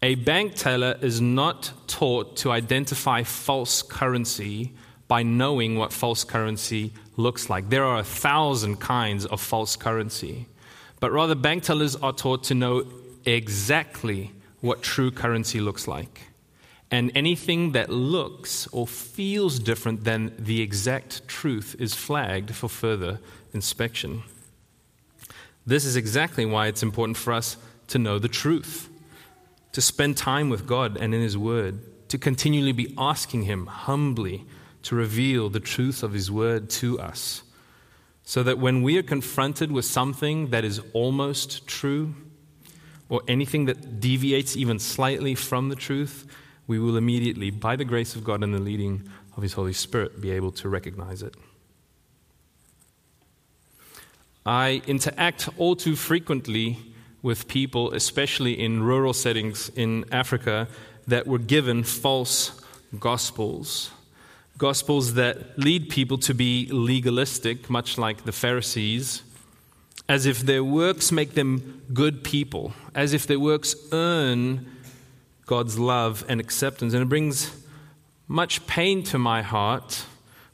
A 0.01 0.15
bank 0.15 0.55
teller 0.55 0.97
is 1.01 1.21
not 1.21 1.71
taught 1.87 2.35
to 2.37 2.51
identify 2.51 3.23
false 3.23 3.81
currency 3.81 4.73
by 5.07 5.23
knowing 5.23 5.77
what 5.77 5.93
false 5.93 6.23
currency 6.23 6.93
looks 7.17 7.49
like. 7.49 7.69
There 7.69 7.85
are 7.85 7.99
a 7.99 8.03
thousand 8.03 8.77
kinds 8.77 9.25
of 9.25 9.39
false 9.39 9.75
currency, 9.75 10.47
but 10.99 11.11
rather, 11.11 11.35
bank 11.35 11.63
tellers 11.63 11.95
are 11.95 12.13
taught 12.13 12.43
to 12.45 12.55
know 12.55 12.85
exactly 13.25 14.31
what 14.61 14.81
true 14.81 15.11
currency 15.11 15.59
looks 15.59 15.87
like. 15.87 16.21
And 16.93 17.11
anything 17.15 17.71
that 17.71 17.89
looks 17.89 18.67
or 18.67 18.85
feels 18.85 19.57
different 19.57 20.03
than 20.03 20.31
the 20.37 20.61
exact 20.61 21.27
truth 21.27 21.75
is 21.79 21.95
flagged 21.95 22.53
for 22.53 22.69
further 22.69 23.19
inspection. 23.51 24.21
This 25.65 25.85
is 25.85 25.95
exactly 25.95 26.45
why 26.45 26.67
it's 26.67 26.83
important 26.83 27.17
for 27.17 27.33
us 27.33 27.57
to 27.87 27.97
know 27.97 28.19
the 28.19 28.27
truth, 28.27 28.89
to 29.71 29.81
spend 29.81 30.17
time 30.17 30.51
with 30.51 30.67
God 30.67 30.95
and 30.95 31.15
in 31.15 31.21
His 31.21 31.35
Word, 31.35 31.79
to 32.09 32.19
continually 32.19 32.73
be 32.73 32.93
asking 32.95 33.45
Him 33.45 33.65
humbly 33.65 34.45
to 34.83 34.93
reveal 34.93 35.49
the 35.49 35.59
truth 35.59 36.03
of 36.03 36.13
His 36.13 36.29
Word 36.29 36.69
to 36.69 36.99
us. 36.99 37.41
So 38.23 38.43
that 38.43 38.59
when 38.59 38.83
we 38.83 38.99
are 38.99 39.03
confronted 39.03 39.71
with 39.71 39.85
something 39.85 40.51
that 40.51 40.63
is 40.63 40.79
almost 40.93 41.65
true, 41.65 42.13
or 43.09 43.23
anything 43.27 43.65
that 43.65 43.99
deviates 43.99 44.55
even 44.55 44.77
slightly 44.77 45.33
from 45.33 45.69
the 45.69 45.75
truth, 45.75 46.27
we 46.67 46.79
will 46.79 46.97
immediately, 46.97 47.51
by 47.51 47.75
the 47.75 47.85
grace 47.85 48.15
of 48.15 48.23
God 48.23 48.43
and 48.43 48.53
the 48.53 48.59
leading 48.59 49.09
of 49.35 49.43
His 49.43 49.53
Holy 49.53 49.73
Spirit, 49.73 50.21
be 50.21 50.31
able 50.31 50.51
to 50.53 50.69
recognize 50.69 51.21
it. 51.21 51.35
I 54.45 54.81
interact 54.87 55.49
all 55.57 55.75
too 55.75 55.95
frequently 55.95 56.77
with 57.21 57.47
people, 57.47 57.93
especially 57.93 58.59
in 58.59 58.83
rural 58.83 59.13
settings 59.13 59.69
in 59.69 60.05
Africa, 60.11 60.67
that 61.07 61.27
were 61.27 61.39
given 61.39 61.83
false 61.83 62.61
gospels. 62.99 63.91
Gospels 64.57 65.13
that 65.15 65.57
lead 65.57 65.89
people 65.89 66.17
to 66.19 66.33
be 66.33 66.67
legalistic, 66.71 67.69
much 67.69 67.97
like 67.97 68.25
the 68.25 68.31
Pharisees, 68.31 69.23
as 70.09 70.25
if 70.25 70.41
their 70.41 70.63
works 70.63 71.11
make 71.11 71.33
them 71.33 71.81
good 71.93 72.23
people, 72.23 72.73
as 72.93 73.13
if 73.13 73.25
their 73.25 73.39
works 73.39 73.75
earn 73.91 74.72
God's 75.45 75.77
love 75.77 76.25
and 76.27 76.39
acceptance. 76.39 76.93
And 76.93 77.03
it 77.03 77.09
brings 77.09 77.51
much 78.27 78.65
pain 78.67 79.03
to 79.03 79.17
my 79.17 79.41
heart 79.41 80.05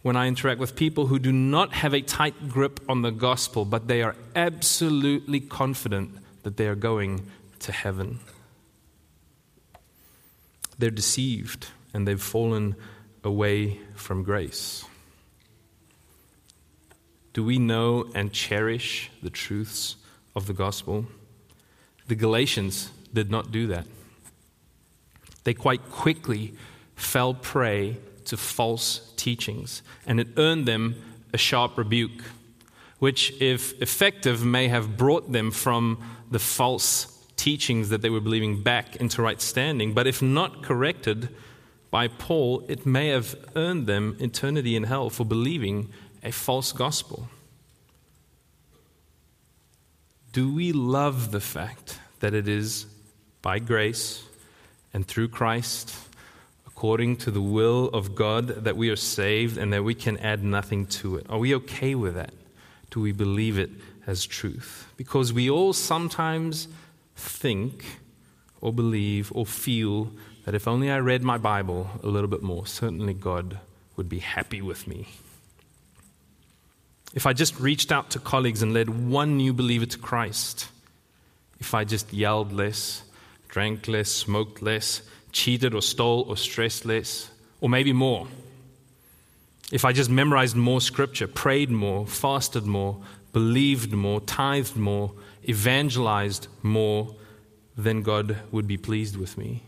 when 0.02 0.16
I 0.16 0.28
interact 0.28 0.60
with 0.60 0.76
people 0.76 1.08
who 1.08 1.20
do 1.20 1.32
not 1.32 1.74
have 1.74 1.94
a 1.94 2.02
tight 2.02 2.50
grip 2.50 2.80
on 2.88 3.02
the 3.02 3.12
gospel, 3.12 3.66
but 3.66 3.88
they 3.88 4.02
are 4.02 4.16
absolutely 4.36 5.40
confident 5.40 6.12
that 6.44 6.58
they 6.58 6.68
are 6.68 6.76
going 6.76 7.30
to 7.60 7.72
heaven. 7.72 8.20
They're 10.78 10.90
deceived 10.90 11.68
and 11.94 12.08
they've 12.08 12.22
fallen 12.22 12.76
away 13.24 13.80
from 13.96 14.24
grace. 14.24 14.86
Do 17.34 17.44
we 17.44 17.60
know 17.60 18.10
and 18.16 18.32
cherish 18.32 19.12
the 19.22 19.30
truths 19.30 19.98
of 20.36 20.48
the 20.48 20.54
gospel? 20.54 21.06
The 22.08 22.16
Galatians 22.16 22.92
did 23.14 23.30
not 23.30 23.52
do 23.52 23.68
that. 23.68 23.86
They 25.44 25.54
quite 25.54 25.90
quickly 25.90 26.54
fell 26.96 27.34
prey 27.34 27.98
to 28.26 28.38
false 28.38 29.12
teachings, 29.16 29.82
and 30.06 30.20
it 30.20 30.28
earned 30.38 30.66
them 30.66 30.96
a 31.34 31.38
sharp 31.38 31.78
rebuke, 31.78 32.24
which, 33.00 33.34
if 33.42 33.80
effective, 33.82 34.44
may 34.44 34.68
have 34.68 34.98
brought 34.98 35.32
them 35.32 35.52
from 35.52 36.04
the 36.30 36.40
false 36.40 37.08
teachings 37.36 37.90
that 37.90 38.02
they 38.02 38.10
were 38.10 38.20
believing 38.20 38.62
back 38.62 38.98
into 38.98 39.22
right 39.22 39.42
standing. 39.42 39.94
But 39.94 40.08
if 40.08 40.22
not 40.22 40.62
corrected 40.62 41.30
by 41.90 42.08
Paul, 42.08 42.66
it 42.68 42.86
may 42.86 43.08
have 43.08 43.36
earned 43.56 43.88
them 43.88 44.18
eternity 44.20 44.76
in 44.76 44.84
hell 44.84 45.10
for 45.10 45.26
believing 45.26 45.90
a 46.24 46.32
false 46.32 46.72
gospel. 46.72 47.30
Do 50.34 50.54
we 50.54 50.72
love 50.72 51.32
the 51.32 51.40
fact 51.40 52.00
that 52.20 52.34
it 52.34 52.48
is 52.48 52.86
by 53.42 53.60
grace 53.60 54.24
and 54.94 55.06
through 55.06 55.30
Christ 55.30 55.96
according 56.66 57.18
to 57.18 57.30
the 57.30 57.42
will 57.42 57.90
of 57.90 58.16
God 58.16 58.48
that 58.48 58.78
we 58.78 58.90
are 58.90 58.96
saved 58.96 59.58
and 59.58 59.74
that 59.74 59.84
we 59.84 59.94
can 59.94 60.18
add 60.20 60.44
nothing 60.44 60.86
to 60.86 61.18
it? 61.18 61.26
Are 61.30 61.38
we 61.38 61.54
okay 61.56 61.94
with 61.94 62.16
that? 62.16 62.34
Do 62.90 63.02
we 63.02 63.12
believe 63.12 63.60
it 63.60 63.70
as 64.08 64.26
truth? 64.26 64.88
Because 64.96 65.34
we 65.34 65.50
all 65.50 65.74
sometimes 65.74 66.70
think 67.18 67.84
or 68.62 68.72
believe 68.72 69.30
or 69.36 69.46
feel 69.46 70.12
that 70.46 70.56
if 70.56 70.68
only 70.68 70.90
I 70.90 71.00
read 71.00 71.22
my 71.22 71.38
Bible 71.38 71.90
a 72.02 72.08
little 72.08 72.30
bit 72.30 72.42
more, 72.42 72.66
certainly 72.66 73.14
God 73.14 73.60
would 73.98 74.08
be 74.08 74.20
happy 74.20 74.62
with 74.62 74.88
me. 74.88 75.10
If 77.14 77.26
I 77.26 77.34
just 77.34 77.60
reached 77.60 77.92
out 77.92 78.12
to 78.12 78.20
colleagues 78.20 78.62
and 78.62 78.74
led 78.74 78.90
one 79.10 79.36
new 79.36 79.52
believer 79.52 79.86
to 79.86 79.98
Christ, 79.98 80.70
if 81.60 81.74
I 81.74 81.84
just 81.84 82.14
yelled 82.14 82.54
less, 82.54 83.04
drank 83.50 83.88
less, 83.88 84.10
smoked 84.10 84.62
less, 84.62 85.02
cheated 85.32 85.74
or 85.74 85.82
stole 85.82 86.22
or 86.28 86.38
stressed 86.38 86.86
less, 86.86 87.30
or 87.60 87.70
maybe 87.70 87.92
more. 87.92 88.28
If 89.72 89.86
I 89.86 89.92
just 89.92 90.10
memorized 90.10 90.56
more 90.56 90.82
scripture, 90.82 91.28
prayed 91.28 91.70
more, 91.70 92.08
fasted 92.08 92.66
more, 92.66 92.98
believed 93.34 93.92
more, 93.92 94.22
tithed 94.22 94.76
more, 94.76 95.12
evangelized 95.48 96.48
more, 96.64 97.16
then 97.78 98.02
God 98.02 98.38
would 98.52 98.68
be 98.68 98.78
pleased 98.78 99.18
with 99.18 99.38
me. 99.38 99.64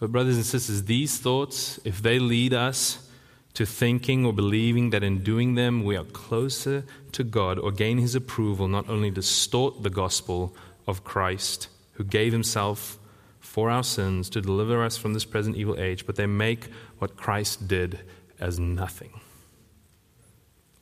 But, 0.00 0.12
brothers 0.12 0.36
and 0.36 0.46
sisters, 0.46 0.84
these 0.84 1.18
thoughts, 1.18 1.78
if 1.84 2.02
they 2.02 2.18
lead 2.18 2.54
us 2.54 3.06
to 3.54 3.66
thinking 3.66 4.24
or 4.24 4.32
believing 4.32 4.90
that 4.90 5.02
in 5.02 5.22
doing 5.22 5.54
them 5.54 5.84
we 5.84 5.96
are 5.96 6.04
closer 6.04 6.84
to 7.12 7.24
God 7.24 7.58
or 7.58 7.70
gain 7.70 7.98
His 7.98 8.14
approval, 8.14 8.66
not 8.66 8.88
only 8.88 9.10
distort 9.10 9.82
the 9.82 9.90
gospel 9.90 10.54
of 10.86 11.04
Christ, 11.04 11.68
who 12.00 12.04
gave 12.04 12.32
Himself 12.32 12.98
for 13.40 13.68
our 13.68 13.84
sins 13.84 14.30
to 14.30 14.40
deliver 14.40 14.82
us 14.82 14.96
from 14.96 15.12
this 15.12 15.26
present 15.26 15.54
evil 15.54 15.78
age, 15.78 16.06
but 16.06 16.16
they 16.16 16.24
make 16.24 16.70
what 16.98 17.14
Christ 17.14 17.68
did 17.68 18.00
as 18.40 18.58
nothing. 18.58 19.20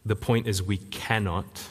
The 0.07 0.15
point 0.15 0.47
is, 0.47 0.63
we 0.63 0.77
cannot 0.77 1.71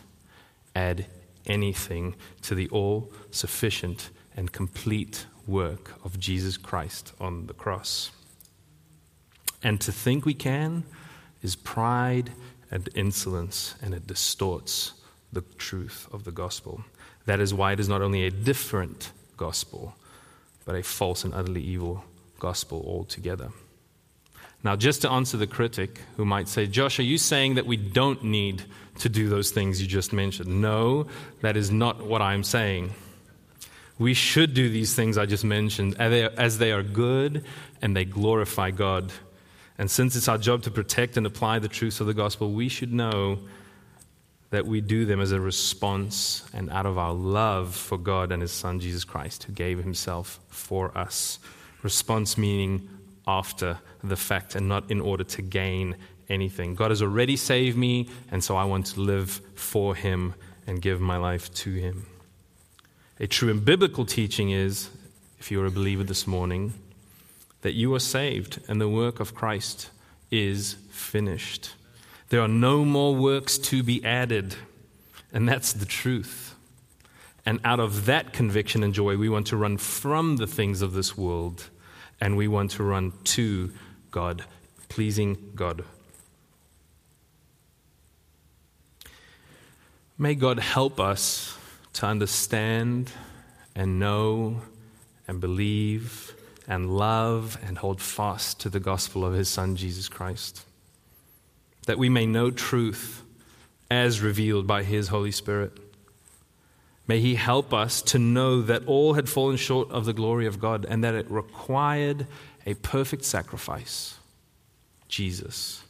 add 0.76 1.06
anything 1.46 2.16
to 2.42 2.56
the 2.56 2.68
all 2.72 3.10
sufficient 3.32 4.10
and 4.36 4.52
complete 4.52 5.28
work 5.48 5.94
of 6.04 6.20
Jesus 6.20 6.58
Christ 6.58 7.14
on 7.18 7.48
the 7.48 7.54
cross. 7.54 8.12
And 9.64 9.80
to 9.80 9.94
think 9.94 10.26
we 10.26 10.34
can 10.34 10.84
is 11.42 11.56
pride 11.56 12.34
and 12.70 12.90
insolence, 12.96 13.76
and 13.82 13.94
it 13.94 14.08
distorts 14.08 14.92
the 15.32 15.44
truth 15.58 16.10
of 16.12 16.26
the 16.26 16.34
gospel. 16.34 16.84
That 17.26 17.40
is 17.40 17.54
why 17.54 17.72
it 17.72 17.80
is 17.80 17.88
not 17.88 18.02
only 18.02 18.26
a 18.26 18.30
different 18.30 19.14
gospel, 19.38 19.96
but 20.66 20.76
a 20.76 20.84
false 20.84 21.24
and 21.24 21.34
utterly 21.34 21.62
evil 21.62 22.04
gospel 22.40 22.84
altogether. 22.86 23.50
Now, 24.64 24.76
just 24.76 25.04
to 25.04 25.12
answer 25.12 25.38
the 25.38 25.48
critic 25.48 26.02
who 26.18 26.26
might 26.26 26.48
say, 26.48 26.68
Josh, 26.68 27.00
are 27.00 27.04
you 27.04 27.18
saying 27.18 27.56
that 27.56 27.66
we 27.66 27.78
don't 27.78 28.24
need 28.24 28.64
to 29.00 29.08
do 29.08 29.30
those 29.30 29.52
things 29.52 29.80
you 29.82 29.88
just 29.88 30.12
mentioned? 30.12 30.62
No, 30.62 31.08
that 31.42 31.56
is 31.56 31.72
not 31.72 32.06
what 32.06 32.22
I'm 32.22 32.44
saying. 32.44 32.94
We 34.00 34.14
should 34.14 34.54
do 34.54 34.70
these 34.70 34.94
things 34.96 35.18
I 35.18 35.26
just 35.26 35.44
mentioned 35.44 35.96
as 36.00 36.58
they 36.58 36.72
are 36.72 36.84
good 36.84 37.46
and 37.82 37.96
they 37.96 38.06
glorify 38.06 38.72
God. 38.72 39.12
And 39.78 39.90
since 39.90 40.16
it's 40.16 40.28
our 40.28 40.40
job 40.40 40.64
to 40.64 40.72
protect 40.72 41.18
and 41.18 41.26
apply 41.26 41.60
the 41.60 41.68
truths 41.68 42.00
of 42.00 42.08
the 42.08 42.14
gospel, 42.14 42.52
we 42.52 42.68
should 42.68 42.92
know 42.92 43.40
that 44.50 44.66
we 44.66 44.82
do 44.82 45.06
them 45.06 45.20
as 45.20 45.32
a 45.32 45.40
response 45.40 46.48
and 46.54 46.70
out 46.70 46.86
of 46.86 46.98
our 46.98 47.14
love 47.14 47.76
for 47.76 47.98
God 47.98 48.32
and 48.32 48.42
His 48.42 48.52
Son, 48.52 48.80
Jesus 48.80 49.04
Christ, 49.04 49.44
who 49.44 49.54
gave 49.54 49.80
Himself 49.80 50.40
for 50.50 50.98
us. 50.98 51.40
Response 51.84 52.38
meaning 52.38 52.90
after 53.28 53.80
the 54.04 54.16
fact 54.16 54.56
and 54.56 54.70
not 54.70 54.90
in 54.90 55.02
order 55.02 55.24
to 55.26 55.42
gain 55.42 55.98
anything. 56.30 56.76
God 56.76 56.92
has 56.92 57.02
already 57.02 57.36
saved 57.36 57.78
me, 57.78 58.10
and 58.32 58.44
so 58.44 58.56
I 58.56 58.64
want 58.64 58.86
to 58.88 59.02
live 59.02 59.42
for 59.56 59.96
Him 59.96 60.34
and 60.66 60.82
give 60.82 61.02
my 61.02 61.18
life 61.18 61.54
to 61.56 61.74
Him. 61.74 62.06
A 63.20 63.28
true 63.28 63.50
and 63.50 63.64
biblical 63.64 64.06
teaching 64.06 64.52
is, 64.52 64.90
if 65.40 65.52
you're 65.52 65.66
a 65.66 65.72
believer 65.72 66.04
this 66.04 66.28
morning, 66.28 66.74
that 67.62 67.74
you 67.74 67.94
are 67.96 68.00
saved 68.00 68.62
and 68.68 68.80
the 68.80 68.88
work 68.88 69.20
of 69.20 69.34
Christ 69.34 69.90
is 70.32 70.76
finished. 70.90 71.74
There 72.30 72.42
are 72.42 72.48
no 72.48 72.84
more 72.84 73.16
works 73.16 73.58
to 73.58 73.84
be 73.84 74.04
added. 74.04 74.56
And 75.32 75.48
that's 75.48 75.74
the 75.74 75.86
truth. 75.86 76.56
And 77.46 77.60
out 77.64 77.80
of 77.80 78.06
that 78.06 78.34
conviction 78.34 78.84
and 78.84 78.94
joy, 78.94 79.18
we 79.18 79.30
want 79.30 79.48
to 79.48 79.58
run 79.58 79.78
from 79.78 80.38
the 80.38 80.48
things 80.48 80.82
of 80.82 80.94
this 80.94 81.18
world 81.18 81.70
and 82.20 82.36
we 82.36 82.48
want 82.48 82.72
to 82.72 82.84
run 82.84 83.14
to 83.24 83.72
God, 84.12 84.44
pleasing 84.90 85.52
God. 85.56 85.84
May 90.18 90.36
God 90.36 90.60
help 90.60 91.00
us 91.00 91.58
to 91.94 92.08
understand 92.08 93.12
and 93.76 94.00
know 94.00 94.62
and 95.28 95.40
believe 95.40 96.34
and 96.68 96.98
love 96.98 97.58
and 97.66 97.78
hold 97.78 98.02
fast 98.02 98.60
to 98.62 98.70
the 98.70 98.80
gospel 98.80 99.24
of 99.24 99.34
His 99.34 99.48
Son, 99.48 99.76
Jesus 99.76 100.10
Christ 100.10 100.67
that 101.88 101.98
we 101.98 102.08
may 102.08 102.26
know 102.26 102.52
truth 102.52 103.24
as 103.90 104.22
revealed 104.22 104.68
by 104.68 104.84
His 104.84 105.08
Holy 105.08 105.32
Spirit. 105.32 105.72
May 107.08 107.20
He 107.20 107.36
help 107.36 107.74
us 107.74 108.02
to 108.04 108.20
know 108.20 108.62
that 108.62 108.86
all 108.86 109.16
had 109.16 109.28
fallen 109.28 109.58
short 109.58 109.90
of 109.92 110.06
the 110.06 110.14
glory 110.14 110.46
of 110.46 110.60
God 110.60 110.86
and 110.88 111.04
that 111.04 111.16
it 111.16 111.30
required 111.32 112.28
a 112.66 112.76
perfect 112.76 113.26
sacrifice 113.26 114.20
Jesus. 115.08 115.84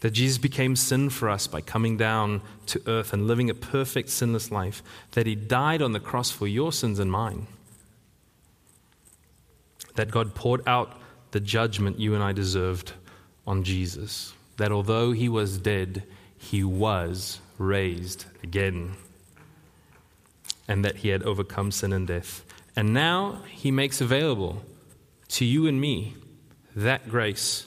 That 0.00 0.10
Jesus 0.10 0.38
became 0.38 0.74
sin 0.74 1.10
for 1.10 1.30
us 1.30 1.46
by 1.46 1.60
coming 1.60 1.96
down 1.96 2.42
to 2.66 2.82
earth 2.88 3.12
and 3.12 3.28
living 3.28 3.48
a 3.48 3.54
perfect, 3.54 4.10
sinless 4.10 4.50
life. 4.50 4.82
That 5.12 5.26
He 5.26 5.36
died 5.36 5.80
on 5.80 5.92
the 5.92 6.00
cross 6.00 6.30
for 6.30 6.48
your 6.48 6.72
sins 6.72 6.98
and 6.98 7.10
mine. 7.10 7.46
that 9.94 10.10
God 10.10 10.34
poured 10.34 10.66
out 10.66 11.00
the 11.32 11.40
judgment 11.40 11.98
you 11.98 12.14
and 12.14 12.22
I 12.22 12.32
deserved 12.32 12.92
on 13.46 13.64
Jesus. 13.64 14.32
That 14.56 14.72
although 14.72 15.12
he 15.12 15.28
was 15.28 15.58
dead, 15.58 16.04
he 16.38 16.62
was 16.64 17.40
raised 17.58 18.26
again. 18.42 18.94
And 20.68 20.84
that 20.84 20.96
he 20.96 21.08
had 21.08 21.22
overcome 21.22 21.70
sin 21.70 21.92
and 21.92 22.06
death. 22.06 22.44
And 22.76 22.94
now 22.94 23.42
he 23.50 23.70
makes 23.70 24.00
available 24.00 24.62
to 25.28 25.44
you 25.44 25.66
and 25.66 25.80
me 25.80 26.16
that 26.74 27.08
grace, 27.08 27.66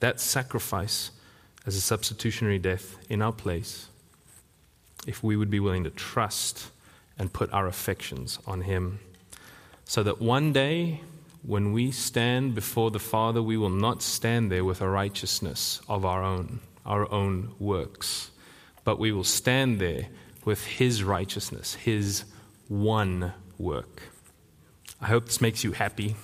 that 0.00 0.20
sacrifice 0.20 1.10
as 1.66 1.76
a 1.76 1.80
substitutionary 1.80 2.58
death 2.58 2.96
in 3.08 3.22
our 3.22 3.32
place, 3.32 3.88
if 5.06 5.22
we 5.22 5.36
would 5.36 5.50
be 5.50 5.60
willing 5.60 5.84
to 5.84 5.90
trust 5.90 6.70
and 7.18 7.32
put 7.32 7.52
our 7.52 7.66
affections 7.66 8.38
on 8.46 8.62
him. 8.62 8.98
So 9.84 10.02
that 10.02 10.20
one 10.20 10.52
day, 10.52 11.02
when 11.42 11.72
we 11.72 11.90
stand 11.90 12.54
before 12.54 12.90
the 12.90 13.00
Father, 13.00 13.42
we 13.42 13.56
will 13.56 13.70
not 13.70 14.00
stand 14.02 14.50
there 14.50 14.64
with 14.64 14.80
a 14.80 14.88
righteousness 14.88 15.80
of 15.88 16.04
our 16.04 16.22
own, 16.22 16.60
our 16.86 17.10
own 17.10 17.54
works, 17.58 18.30
but 18.84 18.98
we 18.98 19.10
will 19.10 19.24
stand 19.24 19.80
there 19.80 20.06
with 20.44 20.64
His 20.64 21.02
righteousness, 21.02 21.74
His 21.74 22.24
one 22.68 23.32
work. 23.58 24.02
I 25.00 25.06
hope 25.06 25.26
this 25.26 25.40
makes 25.40 25.64
you 25.64 25.72
happy. 25.72 26.14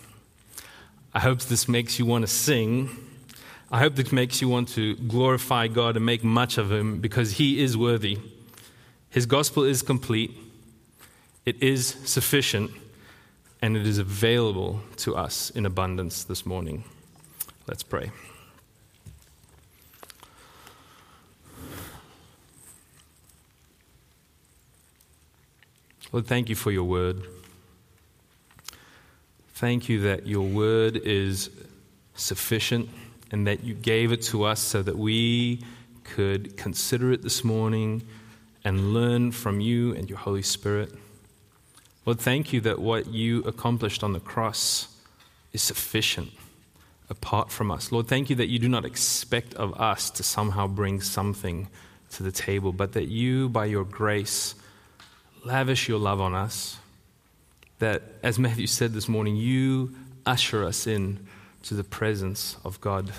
I 1.12 1.20
hope 1.20 1.40
this 1.40 1.68
makes 1.68 1.98
you 1.98 2.06
want 2.06 2.22
to 2.22 2.28
sing. 2.28 2.90
I 3.72 3.80
hope 3.80 3.96
this 3.96 4.12
makes 4.12 4.40
you 4.40 4.48
want 4.48 4.68
to 4.70 4.94
glorify 4.94 5.66
God 5.66 5.96
and 5.96 6.06
make 6.06 6.22
much 6.22 6.58
of 6.58 6.70
Him 6.70 7.00
because 7.00 7.32
He 7.32 7.60
is 7.60 7.76
worthy. 7.76 8.18
His 9.10 9.26
gospel 9.26 9.64
is 9.64 9.82
complete, 9.82 10.30
it 11.44 11.60
is 11.60 11.88
sufficient 12.04 12.70
and 13.60 13.76
it 13.76 13.86
is 13.86 13.98
available 13.98 14.80
to 14.96 15.16
us 15.16 15.50
in 15.50 15.66
abundance 15.66 16.24
this 16.24 16.46
morning. 16.46 16.84
Let's 17.66 17.82
pray. 17.82 18.10
Lord, 26.12 26.26
thank 26.26 26.48
you 26.48 26.54
for 26.54 26.70
your 26.70 26.84
word. 26.84 27.22
Thank 29.54 29.88
you 29.88 30.00
that 30.02 30.26
your 30.26 30.46
word 30.48 30.96
is 30.96 31.50
sufficient 32.14 32.88
and 33.30 33.46
that 33.46 33.62
you 33.62 33.74
gave 33.74 34.12
it 34.12 34.22
to 34.22 34.44
us 34.44 34.60
so 34.60 34.82
that 34.82 34.96
we 34.96 35.62
could 36.04 36.56
consider 36.56 37.12
it 37.12 37.22
this 37.22 37.44
morning 37.44 38.02
and 38.64 38.94
learn 38.94 39.32
from 39.32 39.60
you 39.60 39.94
and 39.94 40.08
your 40.08 40.18
Holy 40.18 40.42
Spirit. 40.42 40.94
Lord, 42.08 42.20
thank 42.20 42.54
you 42.54 42.62
that 42.62 42.78
what 42.78 43.08
you 43.08 43.40
accomplished 43.40 44.02
on 44.02 44.14
the 44.14 44.18
cross 44.18 44.88
is 45.52 45.60
sufficient 45.60 46.30
apart 47.10 47.52
from 47.52 47.70
us. 47.70 47.92
Lord, 47.92 48.08
thank 48.08 48.30
you 48.30 48.36
that 48.36 48.48
you 48.48 48.58
do 48.58 48.66
not 48.66 48.86
expect 48.86 49.52
of 49.56 49.78
us 49.78 50.08
to 50.12 50.22
somehow 50.22 50.68
bring 50.68 51.02
something 51.02 51.68
to 52.12 52.22
the 52.22 52.32
table, 52.32 52.72
but 52.72 52.94
that 52.94 53.08
you, 53.08 53.50
by 53.50 53.66
your 53.66 53.84
grace, 53.84 54.54
lavish 55.44 55.86
your 55.86 55.98
love 55.98 56.18
on 56.18 56.34
us. 56.34 56.78
That, 57.78 58.04
as 58.22 58.38
Matthew 58.38 58.68
said 58.68 58.94
this 58.94 59.06
morning, 59.06 59.36
you 59.36 59.94
usher 60.24 60.64
us 60.64 60.86
in 60.86 61.26
to 61.64 61.74
the 61.74 61.84
presence 61.84 62.56
of 62.64 62.80
God, 62.80 63.12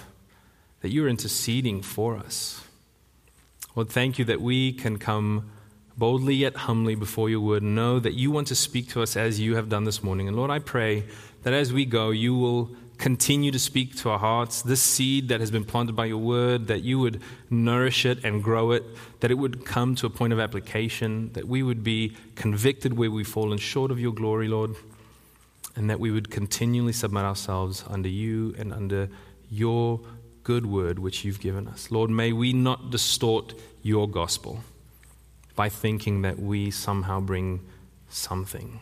that 0.81 0.89
you're 0.89 1.07
interceding 1.07 1.83
for 1.83 2.17
us. 2.17 2.63
Lord, 3.75 3.89
thank 3.89 4.17
you 4.17 4.25
that 4.25 4.41
we 4.41 4.73
can 4.73 4.97
come 4.97 5.51
boldly 5.99 6.33
yet 6.33 6.55
humbly 6.55 6.95
before 6.95 7.29
your 7.29 7.41
word, 7.41 7.61
know 7.61 7.99
that 7.99 8.13
you 8.13 8.31
want 8.31 8.47
to 8.47 8.55
speak 8.55 8.89
to 8.89 9.01
us 9.01 9.17
as 9.17 9.39
you 9.39 9.55
have 9.55 9.67
done 9.67 9.83
this 9.83 10.01
morning. 10.01 10.27
And 10.29 10.37
Lord, 10.37 10.49
I 10.49 10.59
pray 10.59 11.03
that 11.43 11.53
as 11.53 11.73
we 11.73 11.83
go, 11.83 12.09
you 12.09 12.33
will 12.35 12.71
continue 12.97 13.51
to 13.51 13.59
speak 13.59 13.95
to 13.97 14.09
our 14.09 14.17
hearts. 14.19 14.61
This 14.61 14.81
seed 14.81 15.27
that 15.27 15.41
has 15.41 15.51
been 15.51 15.65
planted 15.65 15.95
by 15.95 16.05
your 16.05 16.17
word, 16.17 16.67
that 16.67 16.83
you 16.83 16.99
would 16.99 17.21
nourish 17.49 18.05
it 18.05 18.23
and 18.23 18.41
grow 18.41 18.71
it, 18.71 18.83
that 19.19 19.29
it 19.29 19.35
would 19.35 19.65
come 19.65 19.93
to 19.95 20.05
a 20.05 20.09
point 20.09 20.31
of 20.31 20.39
application, 20.39 21.31
that 21.33 21.47
we 21.47 21.63
would 21.63 21.83
be 21.83 22.15
convicted 22.35 22.97
where 22.97 23.11
we've 23.11 23.27
fallen 23.27 23.57
short 23.57 23.91
of 23.91 23.99
your 23.99 24.13
glory, 24.13 24.47
Lord, 24.47 24.75
and 25.75 25.89
that 25.89 25.99
we 25.99 26.11
would 26.11 26.31
continually 26.31 26.93
submit 26.93 27.23
ourselves 27.23 27.83
under 27.87 28.09
you 28.09 28.55
and 28.57 28.73
under 28.73 29.09
your 29.49 29.99
good 30.43 30.65
word 30.65 30.99
which 30.99 31.25
you've 31.25 31.39
given 31.39 31.67
us. 31.67 31.91
Lord, 31.91 32.09
may 32.09 32.31
we 32.31 32.53
not 32.53 32.89
distort 32.89 33.53
your 33.81 34.09
gospel 34.09 34.63
by 35.59 35.67
thinking 35.67 36.21
that 36.21 36.39
we 36.39 36.71
somehow 36.71 37.19
bring 37.19 37.59
something. 38.07 38.79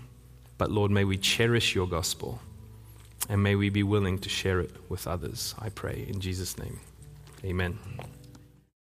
But 0.60 0.70
Lord, 0.70 0.92
may 0.92 1.06
we 1.06 1.18
cherish 1.18 1.74
your 1.74 1.88
gospel 1.88 2.40
and 3.28 3.42
may 3.42 3.56
we 3.56 3.70
be 3.70 3.82
willing 3.82 4.20
to 4.20 4.30
share 4.30 4.60
it 4.60 4.70
with 4.88 5.08
others. 5.08 5.56
I 5.58 5.70
pray 5.70 6.06
in 6.08 6.20
Jesus' 6.20 6.56
name. 6.56 6.80
Amen. 7.44 7.80